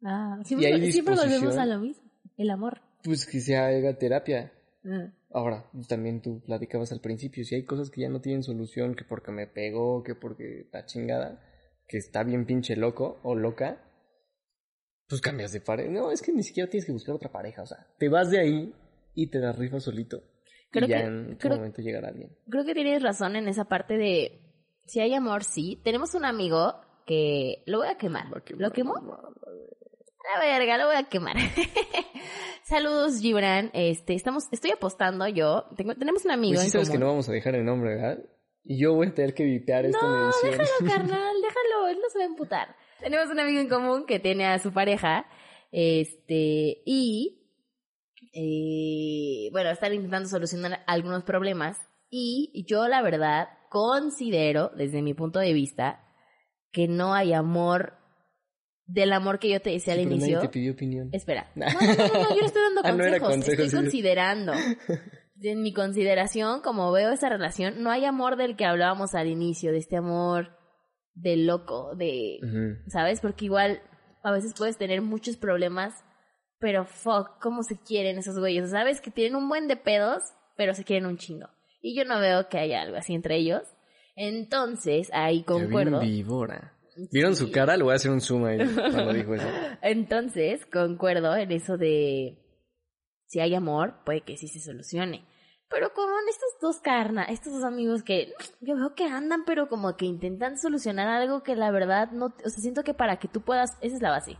[0.05, 2.03] Ah, siempre, hay siempre volvemos a lo mismo.
[2.37, 2.81] El amor.
[3.03, 4.53] pues que se haga terapia.
[4.85, 5.11] Ah.
[5.31, 9.03] Ahora, también tú platicabas al principio, si hay cosas que ya no tienen solución, que
[9.03, 11.41] porque me pegó, que porque está chingada,
[11.87, 13.83] que está bien pinche loco o loca,
[15.07, 15.89] pues cambias de pareja.
[15.91, 18.39] No, es que ni siquiera tienes que buscar otra pareja, o sea, te vas de
[18.39, 18.73] ahí
[19.15, 20.21] y te la rifas solito.
[20.69, 22.37] Creo y ya que- en otro creo- momento llegará alguien.
[22.47, 24.39] Creo que tienes razón en esa parte de
[24.85, 25.81] si hay amor, sí.
[25.83, 26.75] Tenemos un amigo
[27.07, 28.27] que lo voy a quemar.
[28.27, 28.93] A quemar, ¿Lo quemó?
[28.93, 31.37] La verga, lo voy a quemar.
[32.63, 33.71] Saludos, Gibran.
[33.73, 35.65] Este, estamos, estoy apostando yo.
[35.77, 37.95] Tengo, tenemos un amigo Pues sí en sabes que no vamos a dejar el nombre,
[37.95, 38.19] ¿verdad?
[38.65, 42.25] Y yo voy a tener que en No, déjalo, carnal, déjalo, él no se va
[42.25, 42.75] a emputar.
[42.99, 45.25] Tenemos un amigo en común que tiene a su pareja,
[45.71, 47.47] este, y,
[48.33, 51.79] eh, bueno, están intentando solucionar algunos problemas,
[52.09, 56.06] y yo la verdad considero, desde mi punto de vista,
[56.71, 57.93] que no hay amor,
[58.85, 60.39] del amor que yo te decía Sí, al pero nadie inicio.
[60.41, 61.09] te pidió opinión.
[61.11, 61.51] Espera.
[61.55, 63.29] No, no, no, no, yo le estoy dando Ah, no consejos.
[63.29, 63.75] consejo, estoy sí.
[63.75, 64.53] considerando.
[65.39, 69.71] En mi consideración, como veo esa relación, no hay amor del que hablábamos al inicio,
[69.71, 70.57] de este amor
[71.13, 72.89] de loco, de, Ujú.
[72.89, 73.21] ¿sabes?
[73.21, 73.81] Porque igual
[74.23, 75.93] a veces puedes tener muchos problemas,
[76.57, 78.71] pero fuck, ¿cómo se quieren esos güeyes?
[78.71, 80.23] Sabes que tienen un buen de pedos,
[80.55, 81.47] pero se quieren un chingo.
[81.83, 83.61] Y yo no veo que haya algo así entre ellos.
[84.17, 85.99] Entonces, ahí concuerdo.
[85.99, 86.73] víbora.
[87.11, 87.77] ¿Vieron su cara?
[87.77, 89.47] Le voy a hacer un zoom ahí cuando dijo eso.
[89.83, 92.43] Entonces, concuerdo en eso de
[93.27, 95.23] si hay amor, puede que sí se solucione.
[95.69, 99.95] Pero con estos dos carna, estos dos amigos que yo veo que andan, pero como
[99.97, 103.41] que intentan solucionar algo que la verdad no, o sea, siento que para que tú
[103.41, 104.37] puedas, esa es la base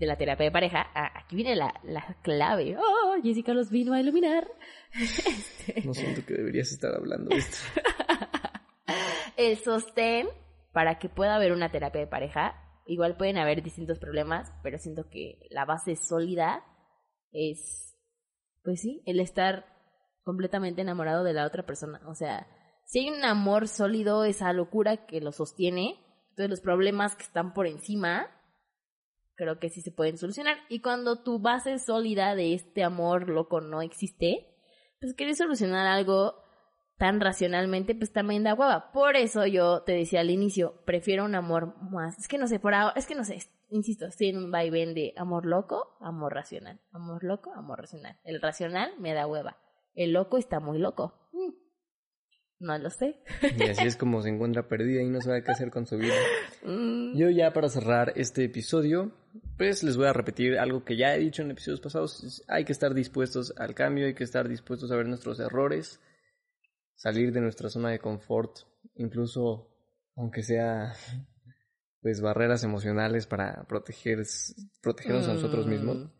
[0.00, 0.86] de la terapia de pareja.
[0.94, 2.76] Ah, aquí viene la, la clave.
[2.78, 4.50] Oh, Jessica los vino a iluminar.
[5.84, 7.58] No siento que deberías estar hablando de esto.
[9.36, 10.28] el sostén
[10.72, 12.54] para que pueda haber una terapia de pareja.
[12.86, 16.64] Igual pueden haber distintos problemas, pero siento que la base sólida
[17.32, 17.96] es,
[18.62, 19.64] pues sí, el estar
[20.22, 22.00] completamente enamorado de la otra persona.
[22.06, 22.46] O sea,
[22.86, 26.00] si hay un amor sólido, esa locura que lo sostiene,
[26.30, 28.28] entonces los problemas que están por encima,
[29.36, 30.56] creo que sí se pueden solucionar.
[30.68, 34.46] Y cuando tu base sólida de este amor loco no existe,
[35.00, 36.34] pues quieres solucionar algo
[37.00, 38.92] tan racionalmente, pues también da hueva.
[38.92, 42.18] Por eso yo te decía al inicio, prefiero un amor más.
[42.18, 43.38] Es que no sé, por ahora, es que no sé,
[43.70, 46.78] insisto, estoy en un vaivén de amor loco, amor racional.
[46.92, 48.18] Amor loco, amor racional.
[48.22, 49.56] El racional me da hueva.
[49.94, 51.14] El loco está muy loco.
[51.32, 51.54] Mm.
[52.66, 53.16] No lo sé.
[53.56, 56.14] Y así es como se encuentra perdida y no sabe qué hacer con su vida.
[56.62, 57.16] Mm.
[57.16, 59.12] Yo ya para cerrar este episodio,
[59.56, 62.44] pues les voy a repetir algo que ya he dicho en episodios pasados.
[62.48, 66.02] Hay que estar dispuestos al cambio, hay que estar dispuestos a ver nuestros errores,
[67.00, 68.58] salir de nuestra zona de confort,
[68.96, 69.70] incluso
[70.16, 70.92] aunque sea
[72.02, 74.22] pues barreras emocionales para proteger,
[74.82, 75.70] protegernos a nosotros Mm.
[75.70, 76.10] mismos.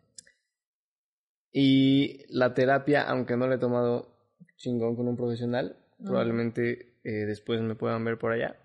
[1.53, 4.17] Y la terapia, aunque no la he tomado
[4.57, 6.07] chingón con un profesional, Mm.
[6.07, 8.57] probablemente eh, después me puedan ver por allá.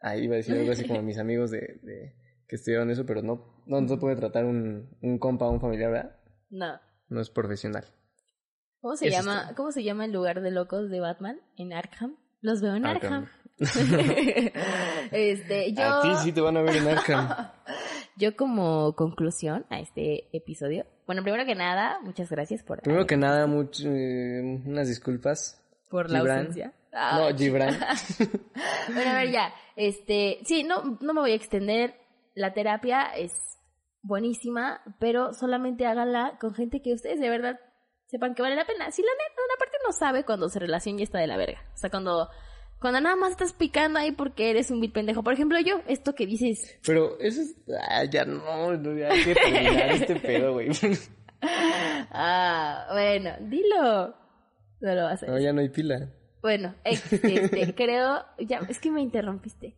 [0.00, 2.14] Ahí iba a decir algo así como mis amigos de, de-
[2.48, 5.90] que estudiaron eso, pero no, no se puede tratar un, un compa o un familiar,
[5.92, 6.16] ¿verdad?
[6.50, 6.80] No.
[7.08, 7.84] No es profesional.
[8.80, 9.42] ¿Cómo se llama?
[9.42, 9.54] está.
[9.54, 11.40] ¿Cómo se llama el lugar de locos de Batman?
[11.56, 12.16] En Arkham.
[12.40, 13.26] Los veo en Arkham.
[13.26, 13.40] Arkham.
[15.12, 15.82] este, yo.
[15.82, 17.28] A ti sí te van a ver en Arkham.
[18.16, 23.16] Yo como conclusión a este episodio, bueno, primero que nada, muchas gracias por, Primero que
[23.16, 25.58] nada, much- eh, unas disculpas.
[25.88, 26.74] por la ausencia.
[26.92, 27.78] No, Ay, Gibran.
[28.94, 31.94] bueno, a ver, ya, este, sí, no, no me voy a extender,
[32.34, 33.32] la terapia es
[34.02, 37.58] buenísima, pero solamente háganla con gente que ustedes de verdad
[38.10, 38.90] sepan que vale la pena.
[38.90, 41.62] Si la neta, una parte no sabe cuando su relación ya está de la verga.
[41.74, 42.28] O sea, cuando,
[42.80, 45.22] cuando nada más estás picando ahí porque eres un vil pendejo.
[45.22, 47.54] Por ejemplo, yo, esto que dices, Pero eso es...
[47.88, 50.70] Ah, ya no, no, ya hay que terminar este pedo, güey.
[52.10, 54.14] ah, bueno, dilo.
[54.80, 55.46] No lo vas a No, decir.
[55.46, 56.08] ya no hay pila.
[56.42, 59.76] Bueno, este, creo, ya, es que me interrumpiste.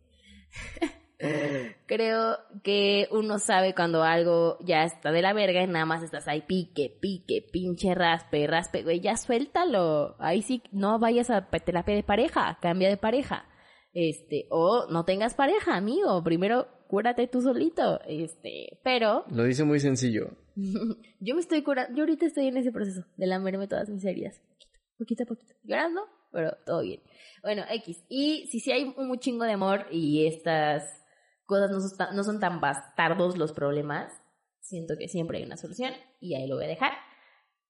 [1.85, 6.27] creo que uno sabe cuando algo ya está de la verga y nada más estás
[6.27, 10.15] ahí pique, pique, pinche raspe, raspe, güey, ya suéltalo.
[10.19, 13.45] Ahí sí, no vayas a terapia de pareja, cambia de pareja.
[13.93, 19.79] Este, o no tengas pareja, amigo, primero cúrate tú solito, este, pero Lo dice muy
[19.79, 20.31] sencillo.
[21.19, 24.39] yo me estoy curando, yo ahorita estoy en ese proceso de lamerme todas mis heridas,
[24.47, 26.01] poquito, poquito a poquito, llorando,
[26.31, 27.01] pero todo bien.
[27.43, 28.03] Bueno, X.
[28.09, 31.02] Y si sí hay un chingo de amor y estas
[31.45, 34.11] cosas no son, tan- no son tan bastardos los problemas,
[34.59, 36.91] siento que siempre hay una solución y ahí lo voy a dejar.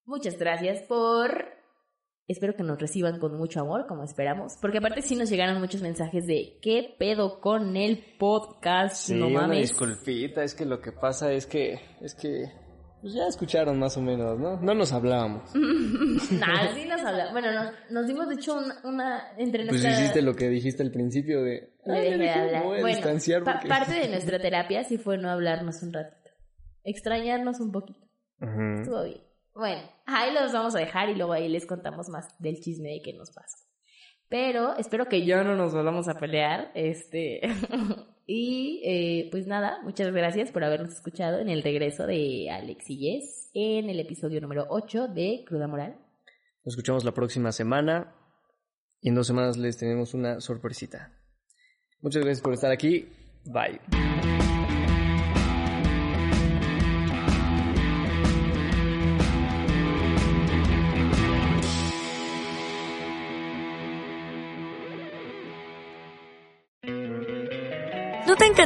[0.05, 1.45] Muchas gracias por...
[2.25, 4.53] Espero que nos reciban con mucho amor, como esperamos.
[4.61, 8.95] Porque aparte sí nos llegaron muchos mensajes de ¿qué pedo con el podcast?
[8.95, 9.59] Sí, no una mames.
[9.59, 12.45] disculpita, es que lo que pasa es que, es que,
[13.03, 14.57] pues ya escucharon más o menos, ¿no?
[14.59, 15.43] No nos hablábamos.
[16.31, 17.31] Nah, sí nos habla.
[17.31, 20.89] Bueno, nos, nos dimos de hecho una, una entre Pues hiciste lo que dijiste al
[20.91, 21.75] principio de...
[21.85, 22.61] Me "Ah, dejé de hablar.
[22.61, 23.67] me voy a Bueno, distanciar pa- porque...
[23.67, 26.31] parte de nuestra terapia sí fue no hablarnos un ratito.
[26.83, 28.07] Extrañarnos un poquito.
[28.39, 29.21] Estuvo bien.
[29.53, 33.01] Bueno, ahí los vamos a dejar y luego ahí les contamos más del chisme de
[33.03, 33.57] qué nos pasa.
[34.29, 36.71] Pero espero que ya no nos volvamos a pelear.
[36.73, 37.41] Este.
[38.25, 42.97] Y eh, pues nada, muchas gracias por habernos escuchado en el regreso de Alex y
[42.97, 45.97] Jess en el episodio número 8 de Cruda Moral.
[46.63, 48.15] Nos escuchamos la próxima semana
[49.01, 51.11] y en dos semanas les tenemos una sorpresita.
[52.01, 53.07] Muchas gracias por estar aquí.
[53.45, 54.42] Bye.